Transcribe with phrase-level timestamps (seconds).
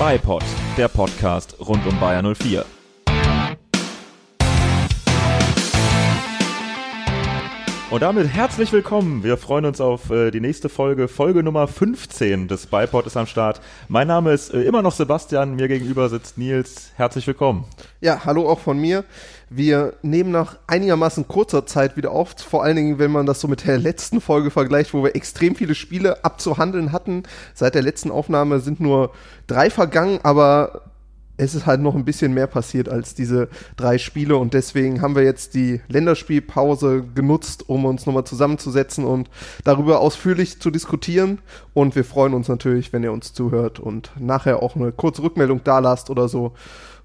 [0.00, 0.42] iPod,
[0.76, 2.75] der Podcast rund um Bayer 04.
[7.96, 9.24] Und damit herzlich willkommen.
[9.24, 13.26] Wir freuen uns auf äh, die nächste Folge, Folge Nummer 15 des Bipod ist am
[13.26, 13.62] Start.
[13.88, 16.90] Mein Name ist äh, immer noch Sebastian, mir gegenüber sitzt Nils.
[16.96, 17.64] Herzlich willkommen.
[18.02, 19.06] Ja, hallo auch von mir.
[19.48, 23.48] Wir nehmen nach einigermaßen kurzer Zeit wieder auf, vor allen Dingen, wenn man das so
[23.48, 27.22] mit der letzten Folge vergleicht, wo wir extrem viele Spiele abzuhandeln hatten.
[27.54, 29.12] Seit der letzten Aufnahme sind nur
[29.46, 30.82] drei vergangen, aber
[31.36, 35.14] es ist halt noch ein bisschen mehr passiert als diese drei Spiele und deswegen haben
[35.14, 39.28] wir jetzt die Länderspielpause genutzt, um uns nochmal zusammenzusetzen und
[39.64, 41.38] darüber ausführlich zu diskutieren.
[41.74, 45.62] Und wir freuen uns natürlich, wenn ihr uns zuhört und nachher auch eine kurze Rückmeldung
[45.64, 46.52] da lasst oder so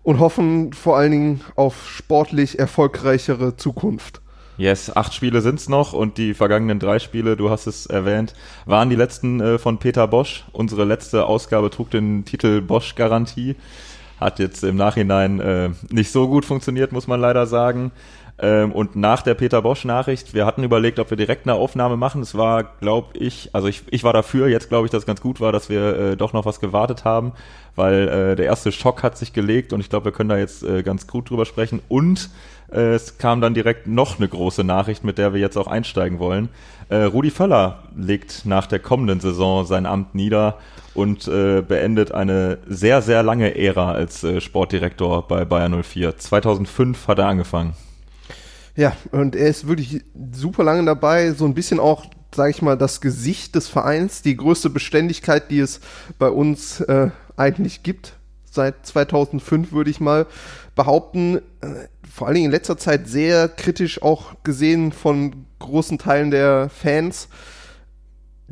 [0.03, 4.21] und hoffen vor allen Dingen auf sportlich erfolgreichere Zukunft.
[4.57, 8.33] Yes, acht Spiele sind's noch und die vergangenen drei Spiele, du hast es erwähnt,
[8.65, 10.43] waren die letzten äh, von Peter Bosch.
[10.51, 13.55] Unsere letzte Ausgabe trug den Titel Bosch Garantie.
[14.21, 17.91] Hat jetzt im Nachhinein äh, nicht so gut funktioniert, muss man leider sagen.
[18.41, 22.23] Ähm, und nach der Peter Bosch-Nachricht, wir hatten überlegt, ob wir direkt eine Aufnahme machen.
[22.23, 25.21] Es war, glaube ich, also ich, ich war dafür, jetzt glaube ich, dass es ganz
[25.21, 27.33] gut war, dass wir äh, doch noch was gewartet haben,
[27.75, 30.63] weil äh, der erste Schock hat sich gelegt und ich glaube, wir können da jetzt
[30.63, 31.81] äh, ganz gut drüber sprechen.
[31.87, 32.31] Und
[32.71, 36.17] äh, es kam dann direkt noch eine große Nachricht, mit der wir jetzt auch einsteigen
[36.17, 36.49] wollen.
[36.89, 40.57] Äh, Rudi Völler legt nach der kommenden Saison sein Amt nieder
[40.95, 46.17] und äh, beendet eine sehr, sehr lange Ära als äh, Sportdirektor bei Bayern 04.
[46.17, 47.75] 2005 hat er angefangen.
[48.81, 50.01] Ja, und er ist wirklich
[50.31, 54.35] super lange dabei, so ein bisschen auch, sage ich mal, das Gesicht des Vereins, die
[54.35, 55.81] größte Beständigkeit, die es
[56.17, 58.13] bei uns äh, eigentlich gibt.
[58.49, 60.25] Seit 2005 würde ich mal
[60.73, 66.31] behaupten, äh, vor allen Dingen in letzter Zeit sehr kritisch auch gesehen von großen Teilen
[66.31, 67.27] der Fans.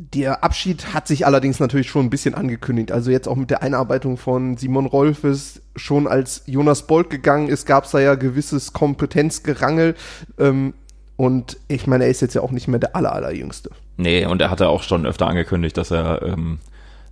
[0.02, 2.90] Der Abschied hat sich allerdings natürlich schon ein bisschen angekündigt.
[2.90, 7.66] Also jetzt auch mit der Einarbeitung von Simon Rolfes, schon als Jonas Bolt gegangen ist,
[7.66, 9.94] gab es da ja gewisses Kompetenzgerangel.
[10.38, 10.72] Ähm,
[11.16, 13.70] und ich meine, er ist jetzt ja auch nicht mehr der aller, allerjüngste.
[13.98, 16.60] Nee, und er hatte auch schon öfter angekündigt, dass er ähm,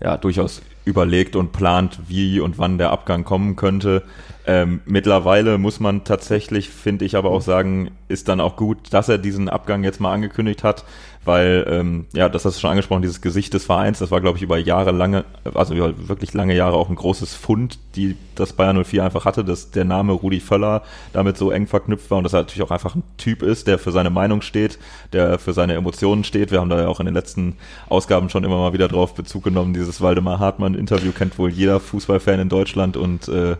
[0.02, 4.02] ja durchaus überlegt und plant, wie und wann der Abgang kommen könnte.
[4.46, 9.10] Ähm, mittlerweile muss man tatsächlich, finde ich aber auch sagen, ist dann auch gut, dass
[9.10, 10.84] er diesen Abgang jetzt mal angekündigt hat,
[11.28, 14.38] weil, ähm, ja, das hast du schon angesprochen, dieses Gesicht des Vereins, das war, glaube
[14.38, 18.54] ich, über Jahre lange, also über wirklich lange Jahre auch ein großes Fund, die das
[18.54, 22.24] Bayern 04 einfach hatte, dass der Name Rudi Völler damit so eng verknüpft war und
[22.24, 24.78] dass er natürlich auch einfach ein Typ ist, der für seine Meinung steht,
[25.12, 26.50] der für seine Emotionen steht.
[26.50, 27.56] Wir haben da ja auch in den letzten
[27.90, 32.40] Ausgaben schon immer mal wieder drauf Bezug genommen, dieses Waldemar Hartmann-Interview kennt wohl jeder Fußballfan
[32.40, 33.56] in Deutschland und äh,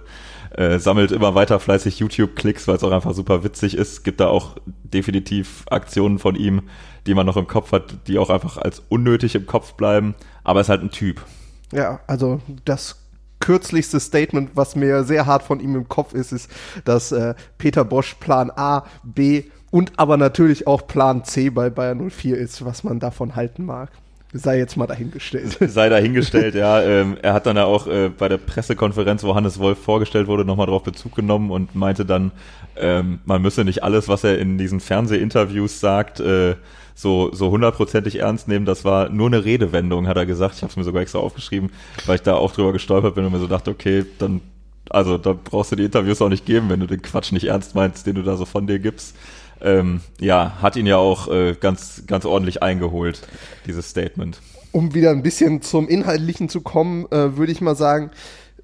[0.50, 4.04] äh, sammelt immer weiter fleißig YouTube-Klicks, weil es auch einfach super witzig ist.
[4.04, 6.62] Gibt da auch definitiv Aktionen von ihm,
[7.06, 10.14] die man noch im Kopf hat, die auch einfach als unnötig im Kopf bleiben.
[10.44, 11.24] Aber er ist halt ein Typ.
[11.72, 12.96] Ja, also das
[13.40, 16.50] kürzlichste Statement, was mir sehr hart von ihm im Kopf ist, ist,
[16.84, 22.10] dass äh, Peter Bosch Plan A, B und aber natürlich auch Plan C bei Bayern
[22.10, 23.90] 04 ist, was man davon halten mag.
[24.34, 25.56] Sei jetzt mal dahingestellt.
[25.70, 26.82] Sei dahingestellt, ja.
[26.82, 30.44] Ähm, er hat dann ja auch äh, bei der Pressekonferenz, wo Hannes Wolf vorgestellt wurde,
[30.44, 32.32] nochmal darauf Bezug genommen und meinte dann,
[32.76, 36.56] ähm, man müsse nicht alles, was er in diesen Fernsehinterviews sagt, äh,
[36.94, 38.66] so so hundertprozentig ernst nehmen.
[38.66, 40.56] Das war nur eine Redewendung, hat er gesagt.
[40.56, 41.70] Ich habe es mir sogar extra aufgeschrieben,
[42.04, 44.42] weil ich da auch drüber gestolpert bin und mir so dachte, okay, dann
[44.90, 47.74] also da brauchst du die Interviews auch nicht geben, wenn du den Quatsch nicht ernst
[47.74, 49.14] meinst, den du da so von dir gibst
[49.60, 53.26] ähm, ja, hat ihn ja auch äh, ganz, ganz ordentlich eingeholt,
[53.66, 54.40] dieses Statement.
[54.72, 58.10] Um wieder ein bisschen zum Inhaltlichen zu kommen, äh, würde ich mal sagen,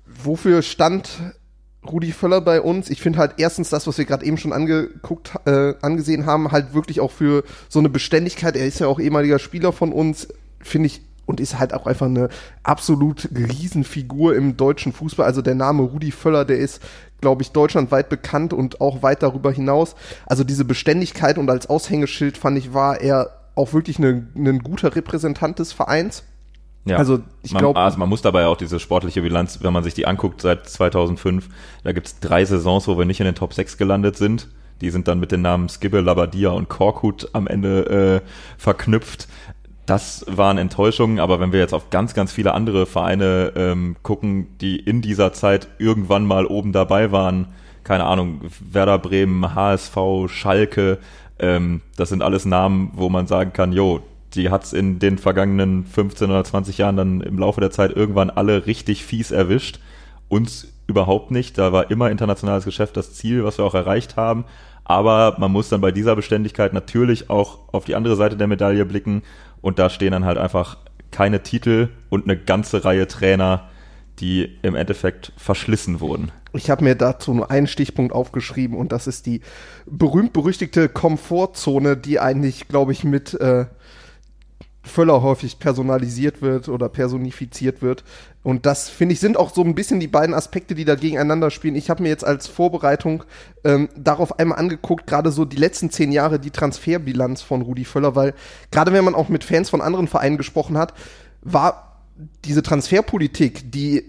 [0.04, 1.09] wofür stand
[1.87, 2.91] Rudi Völler bei uns?
[2.91, 6.75] Ich finde halt erstens das, was wir gerade eben schon angeguckt, äh, angesehen haben, halt
[6.75, 8.56] wirklich auch für so eine Beständigkeit.
[8.56, 10.28] Er ist ja auch ehemaliger Spieler von uns,
[10.60, 12.28] finde ich und ist halt auch einfach eine
[12.62, 15.27] absolut Riesenfigur im deutschen Fußball.
[15.27, 16.81] Also der Name Rudi Völler, der ist,
[17.25, 19.97] glaube ich, deutschlandweit bekannt und auch weit darüber hinaus.
[20.27, 25.59] Also diese Beständigkeit und als Aushängeschild fand ich, war er auch wirklich ein guter Repräsentant
[25.59, 26.22] des Vereins.
[26.84, 29.95] Ja, also ich glaube, also man muss dabei auch diese sportliche Bilanz, wenn man sich
[29.95, 31.48] die anguckt seit 2005,
[31.83, 34.48] da gibt es drei Saisons, wo wir nicht in den Top 6 gelandet sind.
[34.83, 38.28] Die sind dann mit den Namen Skibbe, Labadia und Korkut am Ende äh,
[38.59, 39.28] verknüpft
[39.86, 44.47] das waren Enttäuschungen, aber wenn wir jetzt auf ganz, ganz viele andere Vereine ähm, gucken,
[44.60, 47.48] die in dieser Zeit irgendwann mal oben dabei waren,
[47.83, 49.97] keine Ahnung, Werder Bremen, HSV,
[50.28, 50.98] Schalke,
[51.39, 54.01] ähm, das sind alles Namen, wo man sagen kann, jo,
[54.34, 58.31] die hat's in den vergangenen 15 oder 20 Jahren dann im Laufe der Zeit irgendwann
[58.31, 59.81] alle richtig fies erwischt.
[60.28, 61.57] Uns überhaupt nicht.
[61.59, 64.45] Da war immer internationales Geschäft das Ziel, was wir auch erreicht haben.
[64.84, 68.84] Aber man muss dann bei dieser Beständigkeit natürlich auch auf die andere Seite der Medaille
[68.84, 69.22] blicken
[69.65, 70.77] und da stehen dann halt einfach
[71.11, 73.71] keine Titel und eine ganze Reihe Trainer,
[74.21, 76.33] die im Endeffekt verschlissen wurden.
[76.53, 79.41] Ich habe mir dazu nur einen Stichpunkt aufgeschrieben und das ist die
[79.87, 83.65] berühmt-berüchtigte Komfortzone, die eigentlich, glaube ich, mit äh,
[84.84, 88.04] Völler häufig personalisiert wird oder personifiziert wird.
[88.42, 91.51] Und das, finde ich, sind auch so ein bisschen die beiden Aspekte, die da gegeneinander
[91.51, 91.75] spielen.
[91.75, 93.25] Ich habe mir jetzt als Vorbereitung
[93.65, 98.15] ähm, darauf einmal angeguckt, gerade so die letzten zehn Jahre die Transferbilanz von Rudi Völler,
[98.15, 98.34] weil
[98.71, 100.92] gerade wenn man auch mit Fans von anderen Vereinen gesprochen hat,
[101.41, 102.03] war
[102.45, 104.04] diese Transferpolitik, die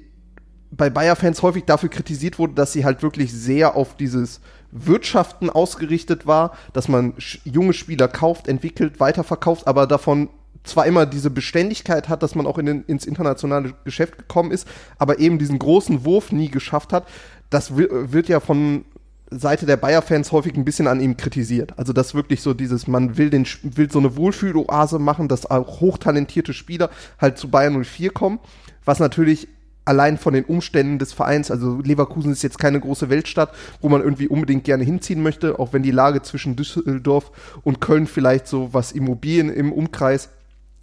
[0.71, 4.41] bei Bayer-Fans häufig dafür kritisiert wurde, dass sie halt wirklich sehr auf dieses
[4.71, 7.13] Wirtschaften ausgerichtet war, dass man
[7.45, 10.29] junge Spieler kauft, entwickelt, weiterverkauft, aber davon
[10.65, 14.67] zwar immer diese Beständigkeit hat, dass man auch in den, ins internationale Geschäft gekommen ist,
[14.97, 17.07] aber eben diesen großen Wurf nie geschafft hat.
[17.49, 18.85] Das wird ja von
[19.31, 21.77] Seite der Bayer-Fans häufig ein bisschen an ihm kritisiert.
[21.77, 25.81] Also das wirklich so dieses, man will den will so eine Wohlfühloase machen, dass auch
[25.81, 26.89] hochtalentierte Spieler
[27.19, 28.39] halt zu Bayern 04 kommen,
[28.83, 29.47] was natürlich
[29.85, 34.01] allein von den Umständen des Vereins, also Leverkusen ist jetzt keine große Weltstadt, wo man
[34.01, 37.31] irgendwie unbedingt gerne hinziehen möchte, auch wenn die Lage zwischen Düsseldorf
[37.63, 40.29] und Köln vielleicht so was Immobilien im Umkreis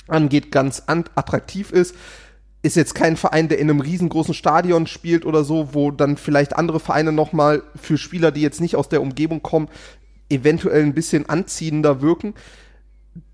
[0.08, 1.94] angeht, ganz attraktiv ist.
[2.62, 6.56] Ist jetzt kein Verein, der in einem riesengroßen Stadion spielt oder so, wo dann vielleicht
[6.56, 9.68] andere Vereine nochmal für Spieler, die jetzt nicht aus der Umgebung kommen,
[10.28, 12.34] eventuell ein bisschen anziehender wirken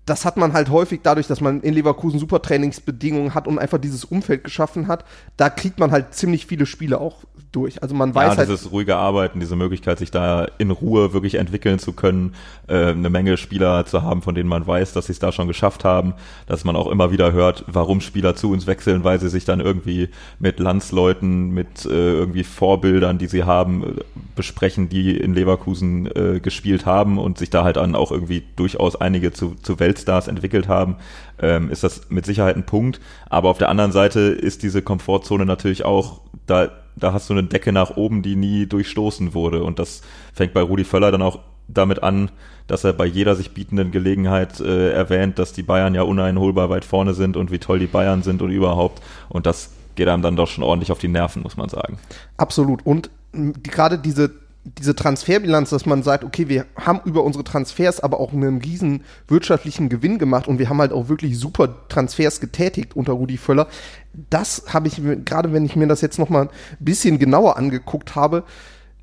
[0.09, 3.77] das hat man halt häufig dadurch, dass man in Leverkusen super Trainingsbedingungen hat und einfach
[3.77, 5.05] dieses Umfeld geschaffen hat.
[5.37, 7.17] Da kriegt man halt ziemlich viele Spiele auch
[7.51, 7.81] durch.
[7.81, 8.49] Also man weiß ja, halt.
[8.49, 12.33] dieses ruhige Arbeiten, diese Möglichkeit, sich da in Ruhe wirklich entwickeln zu können,
[12.67, 15.47] äh, eine Menge Spieler zu haben, von denen man weiß, dass sie es da schon
[15.47, 16.13] geschafft haben,
[16.47, 19.59] dass man auch immer wieder hört, warum Spieler zu uns wechseln, weil sie sich dann
[19.59, 20.09] irgendwie
[20.39, 24.01] mit Landsleuten, mit äh, irgendwie Vorbildern, die sie haben, äh,
[24.35, 28.95] besprechen, die in Leverkusen äh, gespielt haben und sich da halt dann auch irgendwie durchaus
[28.95, 30.95] einige zu, zu Welt Weltstars entwickelt haben,
[31.39, 32.99] ähm, ist das mit Sicherheit ein Punkt.
[33.29, 37.43] Aber auf der anderen Seite ist diese Komfortzone natürlich auch, da, da hast du eine
[37.43, 39.63] Decke nach oben, die nie durchstoßen wurde.
[39.63, 40.01] Und das
[40.33, 42.31] fängt bei Rudi Völler dann auch damit an,
[42.67, 46.85] dass er bei jeder sich bietenden Gelegenheit äh, erwähnt, dass die Bayern ja uneinholbar weit
[46.85, 49.01] vorne sind und wie toll die Bayern sind und überhaupt.
[49.27, 51.99] Und das geht einem dann doch schon ordentlich auf die Nerven, muss man sagen.
[52.37, 52.85] Absolut.
[52.85, 54.31] Und die, gerade diese
[54.63, 59.03] diese Transferbilanz, dass man sagt, okay, wir haben über unsere Transfers aber auch einen riesen
[59.27, 63.67] wirtschaftlichen Gewinn gemacht und wir haben halt auch wirklich super Transfers getätigt unter Rudi Völler.
[64.29, 68.15] Das habe ich, gerade wenn ich mir das jetzt noch mal ein bisschen genauer angeguckt
[68.15, 68.43] habe,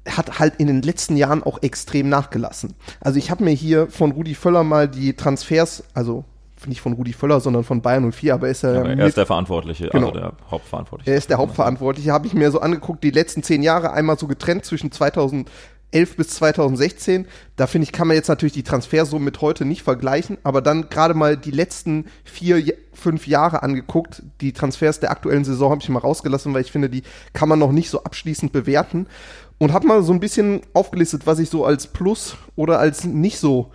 [0.06, 2.74] hat halt in den letzten Jahren auch extrem nachgelassen.
[3.00, 6.24] Also ich habe mir hier von Rudi Völler mal die Transfers, also
[6.66, 8.80] nicht von Rudi Völler, sondern von Bayern 04, aber ist er.
[8.80, 10.08] Aber er ist der Verantwortliche, genau.
[10.08, 11.10] also der Hauptverantwortliche.
[11.10, 12.12] Er ist der Hauptverantwortliche.
[12.12, 15.46] Habe ich mir so angeguckt, die letzten zehn Jahre einmal so getrennt zwischen 2011
[16.16, 17.26] bis 2016.
[17.56, 20.88] Da finde ich, kann man jetzt natürlich die Transfersumme mit heute nicht vergleichen, aber dann
[20.88, 22.62] gerade mal die letzten vier,
[22.94, 24.22] fünf Jahre angeguckt.
[24.40, 27.02] Die Transfers der aktuellen Saison habe ich mal rausgelassen, weil ich finde, die
[27.34, 29.06] kann man noch nicht so abschließend bewerten.
[29.58, 33.38] Und habe mal so ein bisschen aufgelistet, was ich so als Plus oder als nicht
[33.38, 33.70] so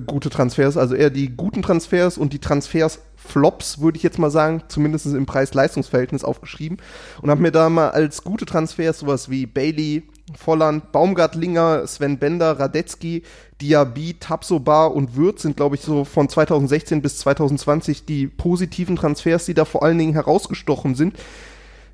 [0.00, 4.30] gute Transfers, also eher die guten Transfers und die Transfers Flops, würde ich jetzt mal
[4.30, 6.78] sagen, zumindest im Preis-Leistungs-Verhältnis aufgeschrieben
[7.20, 10.02] und habe mir da mal als gute Transfers sowas wie Bailey,
[10.36, 13.22] Volland, Baumgartlinger, Sven Bender, Radetzky,
[13.60, 19.44] Diaby, Tapsobar und Würz sind, glaube ich, so von 2016 bis 2020 die positiven Transfers,
[19.44, 21.16] die da vor allen Dingen herausgestochen sind.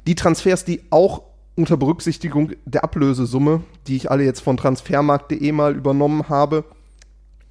[0.07, 1.23] Die Transfers, die auch
[1.57, 6.65] unter Berücksichtigung der Ablösesumme, die ich alle jetzt von transfermarkt.de mal übernommen habe,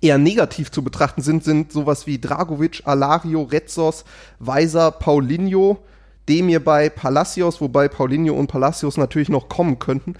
[0.02, 4.06] eher negativ zu betrachten sind, sind sowas wie Dragovic, Alario, Retzos,
[4.40, 5.80] Weiser, Paulinho,
[6.30, 10.16] Demir bei Palacios, wobei Paulinho und Palacios natürlich noch kommen könnten.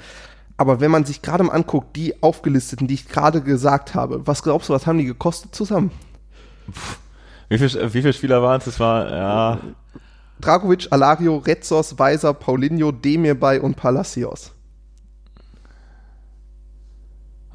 [0.56, 4.42] Aber wenn man sich gerade mal anguckt, die aufgelisteten, die ich gerade gesagt habe, was
[4.42, 5.92] glaubst du, was haben die gekostet zusammen?
[7.50, 8.66] Wie viele wie viel Spieler waren es?
[8.66, 9.60] Das war, ja.
[10.42, 14.52] Dragovic, Alario, Retzos, Weiser, Paulinho, Demir bei und Palacios.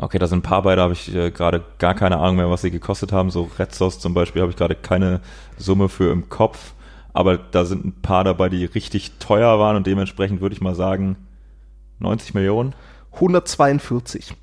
[0.03, 2.51] Okay, da sind ein paar bei, da habe ich äh, gerade gar keine Ahnung mehr,
[2.51, 3.31] was sie gekostet haben.
[3.31, 5.21] So Retzos zum Beispiel habe ich gerade keine
[5.59, 6.73] Summe für im Kopf.
[7.13, 10.75] Aber da sind ein paar dabei, die richtig teuer waren und dementsprechend würde ich mal
[10.75, 11.17] sagen
[12.01, 12.75] 90 Millionen.
[13.13, 14.35] 142.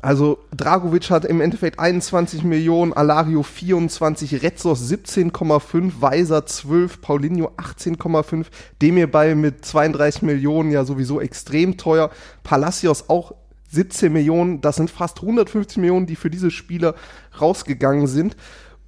[0.00, 8.46] Also Dragovic hat im Endeffekt 21 Millionen, Alario 24, Retzos 17,5, Weiser 12, Paulinho 18,5,
[8.80, 12.10] Demir bei mit 32 Millionen ja sowieso extrem teuer,
[12.44, 13.34] Palacios auch
[13.74, 16.94] 17 Millionen, das sind fast 150 Millionen, die für diese Spieler
[17.40, 18.36] rausgegangen sind.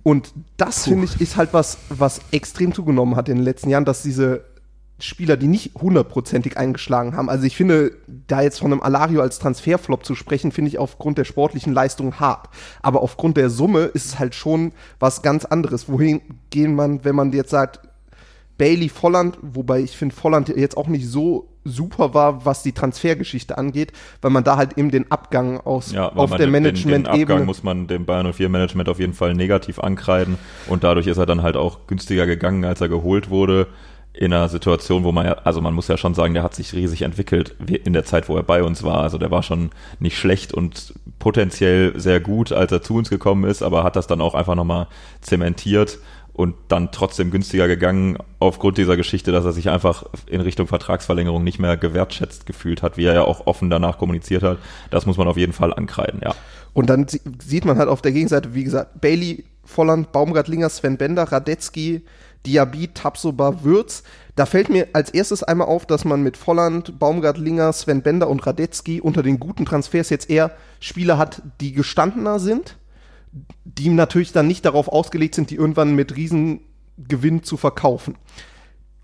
[0.02, 3.84] Und das, finde ich, ist halt was, was extrem zugenommen hat in den letzten Jahren,
[3.84, 4.44] dass diese
[4.98, 7.28] Spieler, die nicht hundertprozentig eingeschlagen haben.
[7.28, 11.18] Also ich finde, da jetzt von einem Alario als Transferflop zu sprechen, finde ich aufgrund
[11.18, 12.48] der sportlichen Leistung hart.
[12.80, 15.88] Aber aufgrund der Summe ist es halt schon was ganz anderes.
[15.88, 17.80] Wohin gehen man, wenn man jetzt sagt,
[18.56, 23.58] Bailey Volland, wobei ich finde Volland jetzt auch nicht so super war, was die Transfergeschichte
[23.58, 23.92] angeht,
[24.22, 27.22] weil man da halt eben den Abgang aus Ja, auf der Management-Ebene.
[27.22, 31.18] Abgang muss man dem Bayern 04 Management auf jeden Fall negativ ankreiden und dadurch ist
[31.18, 33.66] er dann halt auch günstiger gegangen, als er geholt wurde.
[34.18, 36.72] In einer Situation, wo man ja, also man muss ja schon sagen, der hat sich
[36.72, 37.54] riesig entwickelt
[37.84, 39.02] in der Zeit, wo er bei uns war.
[39.02, 39.68] Also der war schon
[39.98, 44.06] nicht schlecht und potenziell sehr gut, als er zu uns gekommen ist, aber hat das
[44.06, 44.86] dann auch einfach nochmal
[45.20, 45.98] zementiert
[46.36, 51.42] und dann trotzdem günstiger gegangen aufgrund dieser Geschichte, dass er sich einfach in Richtung Vertragsverlängerung
[51.42, 54.58] nicht mehr gewertschätzt gefühlt hat, wie er ja auch offen danach kommuniziert hat.
[54.90, 56.34] Das muss man auf jeden Fall ankreiden, ja.
[56.74, 60.98] Und dann sie- sieht man halt auf der Gegenseite, wie gesagt, Bailey, Volland, Baumgart-Linger, Sven
[60.98, 62.02] Bender, Radetzky,
[62.44, 64.02] Diaby, Tapsoba, Würz.
[64.36, 68.46] Da fällt mir als erstes einmal auf, dass man mit Volland, Baumgart-Linger, Sven Bender und
[68.46, 70.50] Radetzky unter den guten Transfers jetzt eher
[70.80, 72.76] Spieler hat, die gestandener sind,
[73.64, 78.16] die natürlich dann nicht darauf ausgelegt sind, die irgendwann mit Riesengewinn zu verkaufen.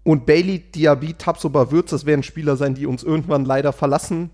[0.05, 4.31] Und Bailey, Diaby, Tapsoba, Würz, das werden Spieler sein, die uns irgendwann leider verlassen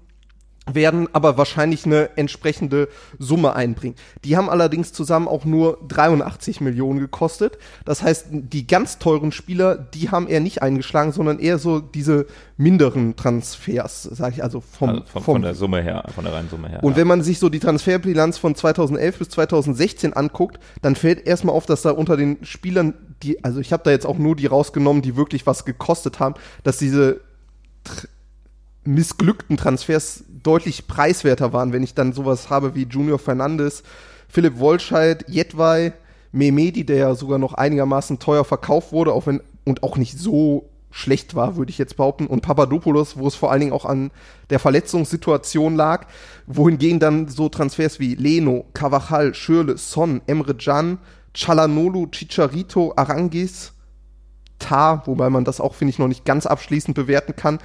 [0.72, 3.96] werden, aber wahrscheinlich eine entsprechende Summe einbringen.
[4.24, 7.58] Die haben allerdings zusammen auch nur 83 Millionen gekostet.
[7.84, 12.26] Das heißt, die ganz teuren Spieler, die haben er nicht eingeschlagen, sondern eher so diese
[12.56, 16.32] minderen Transfers, sage ich also vom, Also von, vom von der Summe her, von der
[16.32, 16.82] reinen Summe her.
[16.82, 16.96] und ja.
[16.96, 21.66] wenn man sich so die Transferbilanz von 2011 bis 2016 anguckt, dann fällt erstmal auf,
[21.66, 25.02] dass da unter den Spielern, die, also ich habe da jetzt auch nur die rausgenommen,
[25.02, 26.34] die wirklich was gekostet haben,
[26.64, 27.20] dass diese
[28.88, 33.82] missglückten Transfers deutlich preiswerter waren, wenn ich dann sowas habe wie Junior Fernandes,
[34.28, 35.92] Philipp Wolscheid, Jedwai,
[36.32, 40.70] Memedi, der ja sogar noch einigermaßen teuer verkauft wurde, auch wenn und auch nicht so
[40.90, 44.10] schlecht war, würde ich jetzt behaupten, und Papadopoulos, wo es vor allen Dingen auch an
[44.48, 46.06] der Verletzungssituation lag,
[46.46, 50.98] wohingegen dann so Transfers wie Leno, Cavachal, Schürle, Son, Emre Can,
[51.34, 53.72] Chalanolu, Chicharito, Arangis,
[54.58, 57.58] Tar, wobei man das auch, finde ich, noch nicht ganz abschließend bewerten kann.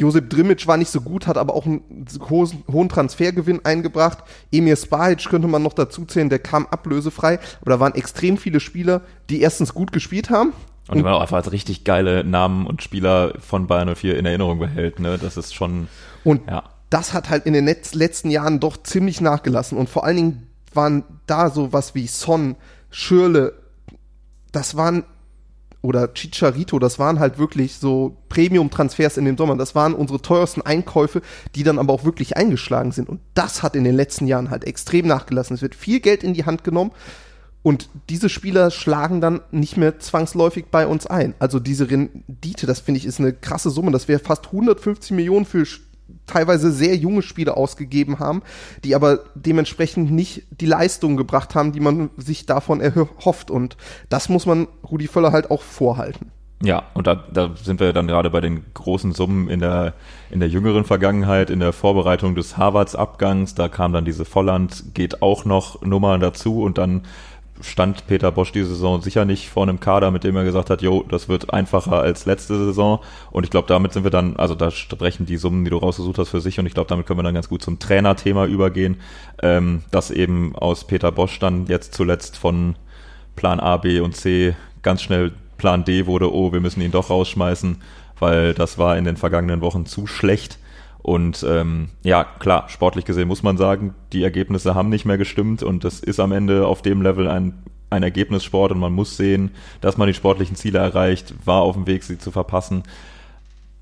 [0.00, 4.18] Josip Drimic war nicht so gut, hat aber auch einen hohen, Transfergewinn eingebracht.
[4.50, 7.38] Emir Spahic könnte man noch dazu zählen, der kam ablösefrei.
[7.60, 10.52] Aber da waren extrem viele Spieler, die erstens gut gespielt haben.
[10.88, 14.26] Und die man auch einfach als richtig geile Namen und Spieler von Bayern 04 in
[14.26, 14.98] Erinnerung behält.
[15.00, 15.18] Ne?
[15.18, 15.88] Das ist schon,
[16.24, 16.64] Und ja.
[16.88, 19.76] das hat halt in den letz- letzten Jahren doch ziemlich nachgelassen.
[19.78, 22.56] Und vor allen Dingen waren da so was wie Son,
[22.90, 23.52] Schürle,
[24.52, 25.04] das waren,
[25.82, 29.56] oder Chicharito, das waren halt wirklich so Premium-Transfers in dem Sommer.
[29.56, 31.22] Das waren unsere teuersten Einkäufe,
[31.54, 33.08] die dann aber auch wirklich eingeschlagen sind.
[33.08, 35.54] Und das hat in den letzten Jahren halt extrem nachgelassen.
[35.54, 36.92] Es wird viel Geld in die Hand genommen.
[37.62, 41.34] Und diese Spieler schlagen dann nicht mehr zwangsläufig bei uns ein.
[41.38, 43.90] Also diese Rendite, das finde ich, ist eine krasse Summe.
[43.90, 45.66] Das wäre fast 150 Millionen für
[46.30, 48.42] teilweise sehr junge Spieler ausgegeben haben,
[48.84, 53.50] die aber dementsprechend nicht die Leistung gebracht haben, die man sich davon erhofft.
[53.50, 53.76] Und
[54.08, 56.30] das muss man Rudi Völler halt auch vorhalten.
[56.62, 59.94] Ja, und da, da sind wir dann gerade bei den großen Summen in der,
[60.30, 63.54] in der jüngeren Vergangenheit, in der Vorbereitung des Harvards Abgangs.
[63.54, 67.02] Da kam dann diese Volland, geht auch noch Nummer dazu und dann
[67.62, 70.82] stand Peter Bosch diese Saison sicher nicht vor einem Kader, mit dem er gesagt hat,
[70.82, 73.00] jo, das wird einfacher als letzte Saison.
[73.30, 76.18] Und ich glaube, damit sind wir dann, also da sprechen die Summen, die du rausgesucht
[76.18, 76.58] hast, für sich.
[76.58, 78.96] Und ich glaube, damit können wir dann ganz gut zum Trainerthema übergehen,
[79.42, 82.76] ähm, dass eben aus Peter Bosch dann jetzt zuletzt von
[83.36, 87.10] Plan A, B und C ganz schnell Plan D wurde, oh, wir müssen ihn doch
[87.10, 87.82] rausschmeißen,
[88.18, 90.58] weil das war in den vergangenen Wochen zu schlecht.
[91.02, 95.62] Und ähm, ja, klar, sportlich gesehen muss man sagen, die Ergebnisse haben nicht mehr gestimmt
[95.62, 97.54] und es ist am Ende auf dem Level ein,
[97.88, 101.86] ein Ergebnissport und man muss sehen, dass man die sportlichen Ziele erreicht, war auf dem
[101.86, 102.82] Weg, sie zu verpassen.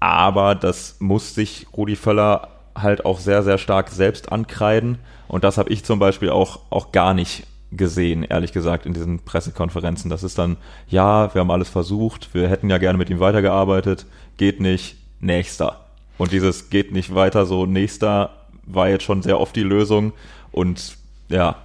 [0.00, 4.98] Aber das muss sich Rudi Völler halt auch sehr, sehr stark selbst ankreiden.
[5.26, 9.25] Und das habe ich zum Beispiel auch, auch gar nicht gesehen, ehrlich gesagt, in diesen
[9.25, 10.08] Pressekonferenzen.
[10.08, 10.56] Das ist dann,
[10.88, 14.06] ja, wir haben alles versucht, wir hätten ja gerne mit ihm weitergearbeitet,
[14.37, 15.88] geht nicht, nächster.
[16.18, 18.30] Und dieses geht nicht weiter, so nächster
[18.66, 20.12] war jetzt schon sehr oft die Lösung.
[20.52, 20.96] Und
[21.28, 21.56] ja,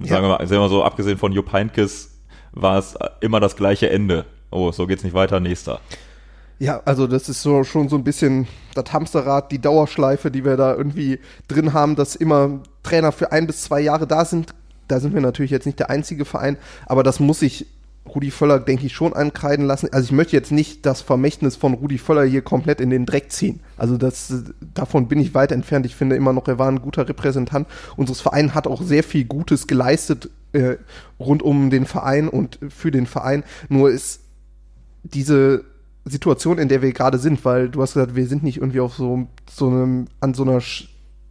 [0.00, 2.10] sagen wir mal, sagen wir mal so, abgesehen von Jupp Heynckes
[2.52, 4.26] war es immer das gleiche Ende.
[4.50, 5.80] Oh, so geht's nicht weiter, nächster.
[6.58, 10.56] Ja, also das ist so schon so ein bisschen das Hamsterrad, die Dauerschleife, die wir
[10.56, 14.54] da irgendwie drin haben, dass immer Trainer für ein bis zwei Jahre da sind.
[14.86, 17.66] Da sind wir natürlich jetzt nicht der einzige Verein, aber das muss sich
[18.06, 19.88] Rudi Völler, denke ich, schon ankreiden lassen.
[19.92, 23.32] Also ich möchte jetzt nicht das Vermächtnis von Rudi Völler hier komplett in den Dreck
[23.32, 23.60] ziehen.
[23.76, 24.44] Also das,
[24.74, 25.86] davon bin ich weit entfernt.
[25.86, 29.24] Ich finde immer noch, er war ein guter Repräsentant unseres Vereins, hat auch sehr viel
[29.24, 30.76] Gutes geleistet äh,
[31.18, 33.42] rund um den Verein und für den Verein.
[33.68, 34.20] Nur ist
[35.02, 35.64] diese
[36.04, 38.94] Situation, in der wir gerade sind, weil du hast gesagt, wir sind nicht irgendwie auf
[38.94, 40.60] so, so einem, an so einer,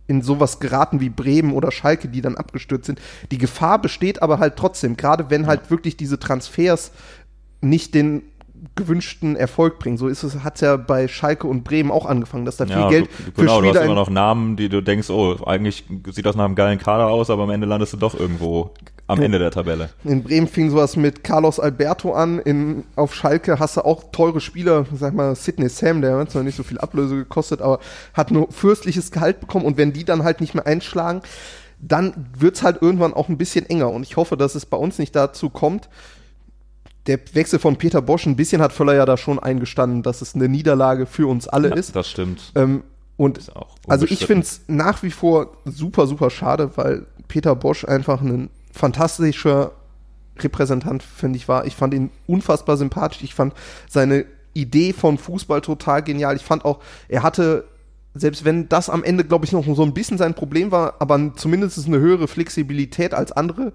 [0.07, 2.99] in sowas geraten wie Bremen oder Schalke, die dann abgestürzt sind.
[3.31, 6.91] Die Gefahr besteht aber halt trotzdem, gerade wenn halt wirklich diese Transfers
[7.61, 8.23] nicht den
[8.75, 9.97] gewünschten Erfolg bringen.
[9.97, 12.75] So ist es, hat es ja bei Schalke und Bremen auch angefangen, dass da viel
[12.75, 15.35] Ja, Geld du, für genau, du hast Spieler immer noch Namen, die du denkst, oh,
[15.45, 18.73] eigentlich sieht das nach einem geilen Kader aus, aber am Ende landest du doch irgendwo
[19.07, 19.89] am Ende der Tabelle.
[20.03, 22.39] In Bremen fing sowas mit Carlos Alberto an.
[22.39, 26.43] In, auf Schalke hast du auch teure Spieler, sag mal Sidney Sam, der hat zwar
[26.43, 27.79] nicht so viel Ablöse gekostet, aber
[28.13, 31.21] hat nur fürstliches Gehalt bekommen und wenn die dann halt nicht mehr einschlagen,
[31.79, 34.99] dann wird's halt irgendwann auch ein bisschen enger und ich hoffe, dass es bei uns
[34.99, 35.89] nicht dazu kommt.
[37.07, 40.35] Der Wechsel von Peter Bosch, ein bisschen hat Völler ja da schon eingestanden, dass es
[40.35, 41.93] eine Niederlage für uns alle Ja, ist.
[41.93, 42.53] das stimmt.
[42.55, 42.83] Ähm,
[43.17, 43.39] und
[43.87, 48.49] also ich finde es nach wie vor super, super schade, weil Peter Bosch einfach ein
[48.73, 49.71] fantastischer
[50.39, 51.65] Repräsentant, finde ich, war.
[51.65, 53.23] Ich fand ihn unfassbar sympathisch.
[53.23, 53.53] Ich fand
[53.87, 56.35] seine Idee von Fußball total genial.
[56.35, 57.65] Ich fand auch, er hatte,
[58.13, 61.33] selbst wenn das am Ende, glaube ich, noch so ein bisschen sein Problem war, aber
[61.35, 63.73] zumindest eine höhere Flexibilität als andere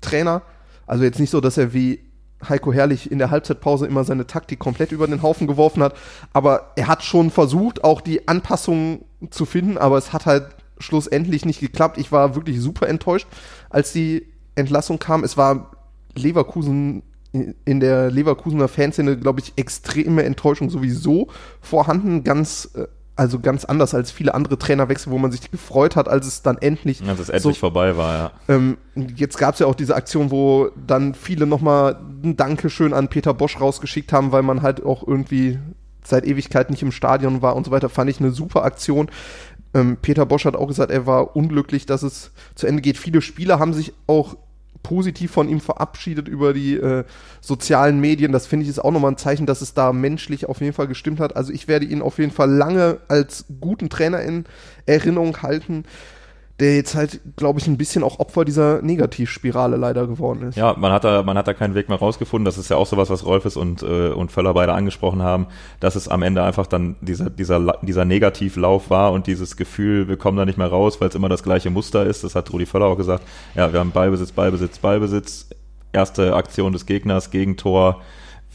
[0.00, 0.42] Trainer.
[0.86, 2.00] Also jetzt nicht so, dass er wie
[2.48, 5.94] Heiko Herrlich in der Halbzeitpause immer seine Taktik komplett über den Haufen geworfen hat.
[6.32, 10.46] Aber er hat schon versucht, auch die Anpassungen zu finden, aber es hat halt
[10.78, 11.98] schlussendlich nicht geklappt.
[11.98, 13.28] Ich war wirklich super enttäuscht,
[13.68, 14.26] als die
[14.60, 15.24] Entlassung kam.
[15.24, 15.72] Es war
[16.14, 17.02] Leverkusen
[17.32, 21.28] in der Leverkusener Fanszene, glaube ich, extreme Enttäuschung sowieso
[21.60, 22.24] vorhanden.
[22.24, 26.26] Ganz, äh, also ganz anders als viele andere Trainerwechsel, wo man sich gefreut hat, als
[26.26, 28.32] es dann endlich Als es endlich so vorbei war, ja.
[28.48, 28.78] ähm,
[29.14, 33.34] jetzt gab es ja auch diese Aktion, wo dann viele nochmal ein Dankeschön an Peter
[33.34, 35.58] Bosch rausgeschickt haben, weil man halt auch irgendwie
[36.02, 37.88] seit Ewigkeit nicht im Stadion war und so weiter.
[37.88, 39.10] Fand ich eine super Aktion.
[39.74, 42.96] Ähm, Peter Bosch hat auch gesagt, er war unglücklich, dass es zu Ende geht.
[42.96, 44.36] Viele Spieler haben sich auch
[44.82, 47.04] positiv von ihm verabschiedet über die äh,
[47.40, 48.32] sozialen Medien.
[48.32, 50.88] Das finde ich ist auch nochmal ein Zeichen, dass es da menschlich auf jeden Fall
[50.88, 51.36] gestimmt hat.
[51.36, 54.44] Also ich werde ihn auf jeden Fall lange als guten Trainer in
[54.86, 55.84] Erinnerung halten,
[56.60, 60.56] der jetzt halt, glaube ich, ein bisschen auch Opfer dieser Negativspirale leider geworden ist.
[60.56, 62.44] Ja, man hat da, man hat da keinen Weg mehr rausgefunden.
[62.44, 65.46] Das ist ja auch sowas, was Rolfes und, äh, und Völler beide angesprochen haben,
[65.80, 70.18] dass es am Ende einfach dann dieser, dieser, dieser Negativlauf war und dieses Gefühl, wir
[70.18, 72.24] kommen da nicht mehr raus, weil es immer das gleiche Muster ist.
[72.24, 73.24] Das hat Rudi Völler auch gesagt.
[73.54, 75.48] Ja, wir haben Ballbesitz, Ballbesitz, Ballbesitz.
[75.92, 78.02] Erste Aktion des Gegners, Gegentor.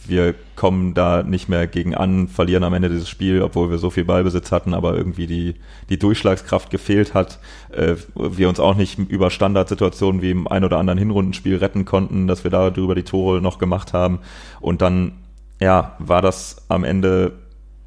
[0.07, 3.89] Wir kommen da nicht mehr gegen an, verlieren am Ende dieses Spiel, obwohl wir so
[3.89, 5.55] viel Ballbesitz hatten, aber irgendwie die,
[5.89, 7.39] die Durchschlagskraft gefehlt hat.
[7.71, 12.27] Äh, wir uns auch nicht über Standardsituationen wie im ein oder anderen Hinrundenspiel retten konnten,
[12.27, 14.19] dass wir darüber die Tore noch gemacht haben.
[14.61, 15.13] Und dann,
[15.59, 17.33] ja, war das am Ende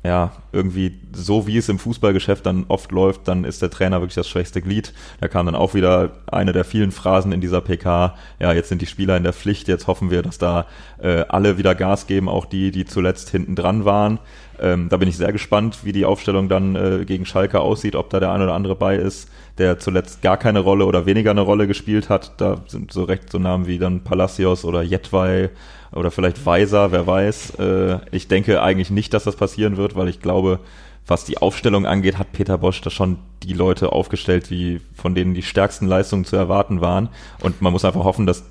[0.04, 4.14] ja, irgendwie so wie es im Fußballgeschäft dann oft läuft, dann ist der Trainer wirklich
[4.14, 4.92] das schwächste Glied.
[5.20, 8.80] Da kam dann auch wieder eine der vielen Phrasen in dieser PK, ja, jetzt sind
[8.80, 10.66] die Spieler in der Pflicht, jetzt hoffen wir, dass da
[11.02, 14.20] äh, alle wieder Gas geben, auch die, die zuletzt hinten dran waren.
[14.61, 18.11] Ähm, da bin ich sehr gespannt, wie die Aufstellung dann äh, gegen Schalke aussieht, ob
[18.11, 21.40] da der ein oder andere bei ist, der zuletzt gar keine Rolle oder weniger eine
[21.40, 22.40] Rolle gespielt hat.
[22.40, 25.50] Da sind so recht so Namen wie dann Palacios oder Jetwei
[25.92, 27.55] oder vielleicht Weiser, wer weiß.
[27.59, 30.61] Äh, ich denke eigentlich nicht, dass das passieren wird, weil ich glaube,
[31.07, 35.35] was die Aufstellung angeht, hat Peter Bosch da schon die Leute aufgestellt, die, von denen
[35.35, 37.09] die stärksten Leistungen zu erwarten waren.
[37.40, 38.44] Und man muss einfach hoffen, dass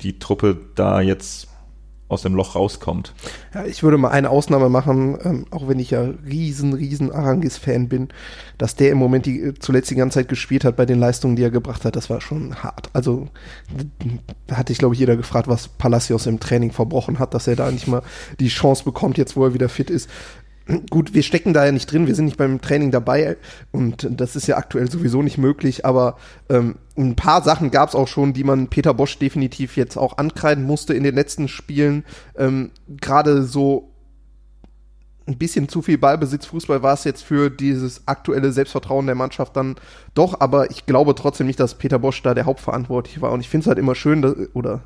[0.00, 1.48] die Truppe da jetzt
[2.08, 3.14] aus dem Loch rauskommt.
[3.54, 7.88] Ja, ich würde mal eine Ausnahme machen, ähm, auch wenn ich ja riesen, riesen Arangis-Fan
[7.88, 8.08] bin,
[8.58, 11.34] dass der im Moment die, äh, zuletzt die ganze Zeit gespielt hat bei den Leistungen,
[11.34, 12.90] die er gebracht hat, das war schon hart.
[12.92, 13.28] Also
[14.46, 17.56] da hatte ich, glaube ich, jeder gefragt, was Palacios im Training verbrochen hat, dass er
[17.56, 18.02] da nicht mal
[18.38, 20.10] die Chance bekommt, jetzt wo er wieder fit ist.
[20.88, 23.36] Gut, wir stecken da ja nicht drin, wir sind nicht beim Training dabei
[23.70, 26.16] und das ist ja aktuell sowieso nicht möglich, aber
[26.48, 30.16] ähm, ein paar Sachen gab es auch schon, die man Peter Bosch definitiv jetzt auch
[30.16, 32.02] ankreiden musste in den letzten Spielen.
[32.38, 33.90] Ähm, Gerade so
[35.26, 39.56] ein bisschen zu viel Ballbesitz Fußball war es jetzt für dieses aktuelle Selbstvertrauen der Mannschaft
[39.56, 39.76] dann
[40.14, 43.50] doch, aber ich glaube trotzdem nicht, dass Peter Bosch da der Hauptverantwortliche war und ich
[43.50, 44.82] finde es halt immer schön, dass, oder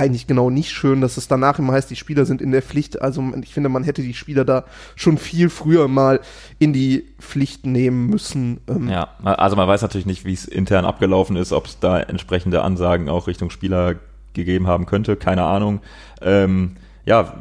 [0.00, 3.00] eigentlich genau nicht schön, dass es danach immer heißt, die Spieler sind in der Pflicht.
[3.02, 4.64] Also ich finde, man hätte die Spieler da
[4.96, 6.20] schon viel früher mal
[6.58, 8.60] in die Pflicht nehmen müssen.
[8.68, 12.00] Ähm, Ja, also man weiß natürlich nicht, wie es intern abgelaufen ist, ob es da
[12.00, 13.96] entsprechende Ansagen auch Richtung Spieler
[14.32, 15.80] gegeben haben könnte, keine Ahnung.
[16.22, 17.34] Ähm, ja,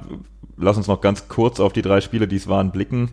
[0.58, 3.12] lass uns noch ganz kurz auf die drei Spiele, die es waren, blicken.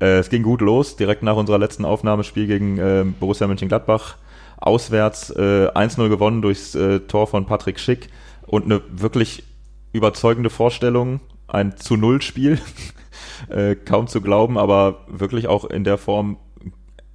[0.00, 4.16] Äh, es ging gut los, direkt nach unserer letzten Aufnahmespiel gegen äh, Borussia Mönchengladbach.
[4.58, 8.08] Auswärts äh, 1-0 gewonnen durchs äh, Tor von Patrick Schick
[8.46, 9.44] und eine wirklich
[9.92, 12.58] überzeugende Vorstellung, ein zu Null Spiel,
[13.48, 16.38] äh, kaum zu glauben, aber wirklich auch in der Form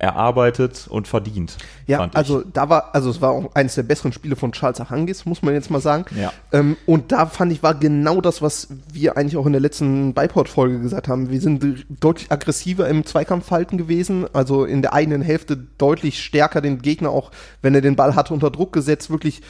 [0.01, 1.57] erarbeitet und verdient.
[1.85, 2.17] Ja, fand ich.
[2.17, 5.43] also da war, also es war auch eines der besseren Spiele von Charles Arangis, muss
[5.43, 6.05] man jetzt mal sagen.
[6.19, 6.33] Ja.
[6.51, 10.15] Ähm, und da fand ich, war genau das, was wir eigentlich auch in der letzten
[10.15, 11.29] Beiport-Folge gesagt haben.
[11.29, 16.81] Wir sind deutlich aggressiver im Zweikampfverhalten gewesen, also in der eigenen Hälfte deutlich stärker den
[16.81, 17.29] Gegner auch,
[17.61, 19.43] wenn er den Ball hatte, unter Druck gesetzt, wirklich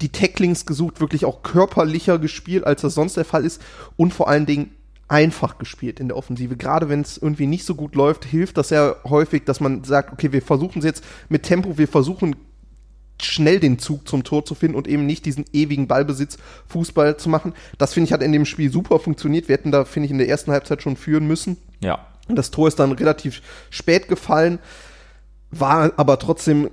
[0.00, 3.60] die Tacklings gesucht, wirklich auch körperlicher gespielt, als das sonst der Fall ist
[3.96, 4.72] und vor allen Dingen
[5.08, 6.56] einfach gespielt in der Offensive.
[6.56, 10.12] Gerade wenn es irgendwie nicht so gut läuft, hilft das ja häufig, dass man sagt,
[10.12, 12.36] okay, wir versuchen es jetzt mit Tempo, wir versuchen
[13.20, 17.28] schnell den Zug zum Tor zu finden und eben nicht diesen ewigen Ballbesitz Fußball zu
[17.28, 17.52] machen.
[17.78, 19.48] Das finde ich hat in dem Spiel super funktioniert.
[19.48, 21.58] Wir hätten da finde ich in der ersten Halbzeit schon führen müssen.
[21.80, 22.06] Ja.
[22.28, 24.58] Das Tor ist dann relativ spät gefallen,
[25.50, 26.70] war aber trotzdem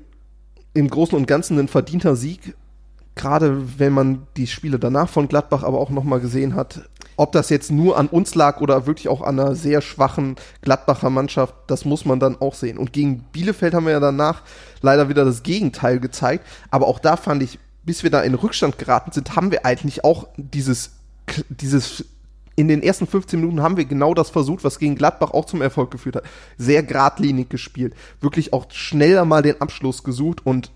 [0.73, 2.55] im Großen und Ganzen ein verdienter Sieg.
[3.19, 7.49] Gerade wenn man die Spiele danach von Gladbach aber auch nochmal gesehen hat, ob das
[7.49, 11.84] jetzt nur an uns lag oder wirklich auch an einer sehr schwachen Gladbacher Mannschaft, das
[11.84, 12.77] muss man dann auch sehen.
[12.77, 14.43] Und gegen Bielefeld haben wir ja danach
[14.82, 16.47] leider wieder das Gegenteil gezeigt.
[16.71, 20.05] Aber auch da fand ich, bis wir da in Rückstand geraten sind, haben wir eigentlich
[20.05, 20.91] auch dieses,
[21.49, 22.05] dieses
[22.55, 25.62] in den ersten 15 Minuten haben wir genau das versucht, was gegen Gladbach auch zum
[25.62, 26.23] Erfolg geführt hat.
[26.58, 27.93] Sehr geradlinig gespielt.
[28.21, 30.71] Wirklich auch schneller mal den Abschluss gesucht und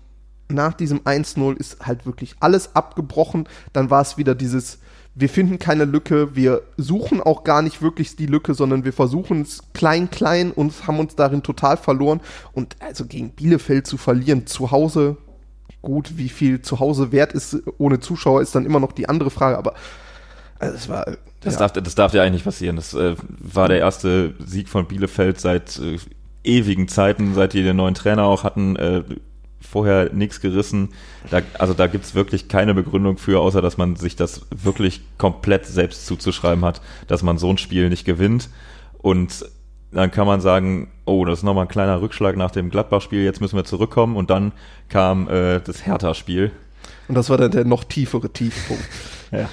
[0.48, 3.48] nach diesem 1-0 ist halt wirklich alles abgebrochen.
[3.72, 4.78] Dann war es wieder dieses,
[5.14, 9.42] wir finden keine Lücke, wir suchen auch gar nicht wirklich die Lücke, sondern wir versuchen
[9.42, 12.20] es klein, klein und haben uns darin total verloren.
[12.52, 15.16] Und also gegen Bielefeld zu verlieren, zu Hause,
[15.82, 19.30] gut, wie viel zu Hause wert ist ohne Zuschauer, ist dann immer noch die andere
[19.30, 19.74] Frage, aber
[20.58, 21.04] also es war.
[21.40, 21.60] Das, ja.
[21.60, 22.76] darf, das darf ja eigentlich nicht passieren.
[22.76, 25.98] Das äh, war der erste Sieg von Bielefeld seit äh,
[26.42, 28.76] ewigen Zeiten, seit die den neuen Trainer auch hatten.
[28.76, 29.02] Äh,
[29.68, 30.90] vorher nichts gerissen.
[31.30, 35.66] Da, also da gibt's wirklich keine Begründung für, außer dass man sich das wirklich komplett
[35.66, 38.50] selbst zuzuschreiben hat, dass man so ein Spiel nicht gewinnt.
[38.98, 39.44] Und
[39.90, 43.40] dann kann man sagen, oh, das ist nochmal ein kleiner Rückschlag nach dem Gladbach-Spiel, jetzt
[43.40, 44.16] müssen wir zurückkommen.
[44.16, 44.52] Und dann
[44.88, 46.50] kam äh, das Hertha-Spiel.
[47.08, 48.84] Und das war dann der noch tiefere Tiefpunkt.
[49.30, 49.48] ja.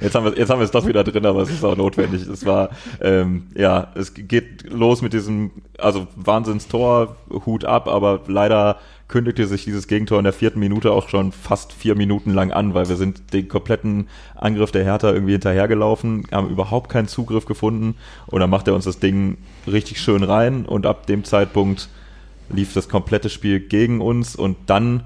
[0.00, 2.26] Jetzt haben wir jetzt haben wir es doch wieder drin, aber es ist auch notwendig.
[2.26, 8.78] Es war ähm, ja, es geht los mit diesem also Wahnsinnstor, Hut ab, aber leider
[9.08, 12.74] kündigte sich dieses Gegentor in der vierten Minute auch schon fast vier Minuten lang an,
[12.74, 17.94] weil wir sind den kompletten Angriff der Hertha irgendwie hinterhergelaufen, haben überhaupt keinen Zugriff gefunden
[18.26, 21.88] und dann macht er uns das Ding richtig schön rein und ab dem Zeitpunkt
[22.48, 25.04] lief das komplette Spiel gegen uns und dann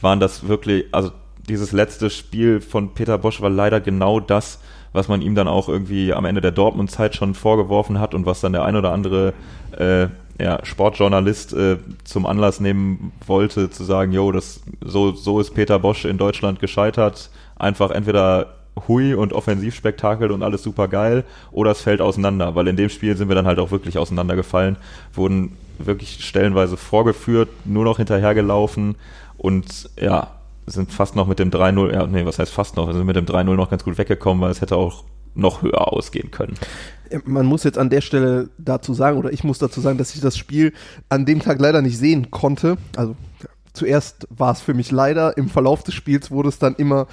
[0.00, 1.10] waren das wirklich, also
[1.48, 4.60] dieses letzte Spiel von Peter Bosch war leider genau das,
[4.92, 8.40] was man ihm dann auch irgendwie am Ende der Dortmund-Zeit schon vorgeworfen hat und was
[8.40, 9.32] dann der ein oder andere
[9.72, 10.08] äh,
[10.40, 15.78] ja, Sportjournalist äh, zum Anlass nehmen wollte, zu sagen, jo, das so, so ist Peter
[15.78, 17.30] Bosch in Deutschland gescheitert.
[17.56, 18.54] Einfach entweder
[18.88, 23.16] hui und Offensivspektakel und alles super geil oder es fällt auseinander, weil in dem Spiel
[23.16, 24.76] sind wir dann halt auch wirklich auseinandergefallen,
[25.12, 28.96] wurden wirklich stellenweise vorgeführt, nur noch hinterhergelaufen
[29.36, 30.30] und ja,
[30.66, 33.26] sind fast noch mit dem 3-0, ja, nee, was heißt fast noch, sind mit dem
[33.26, 36.54] 3-0 noch ganz gut weggekommen, weil es hätte auch noch höher ausgehen können.
[37.24, 40.20] Man muss jetzt an der Stelle dazu sagen, oder ich muss dazu sagen, dass ich
[40.20, 40.72] das Spiel
[41.08, 42.76] an dem Tag leider nicht sehen konnte.
[42.96, 43.16] Also
[43.72, 47.06] zuerst war es für mich leider, im Verlauf des Spiels wurde es dann immer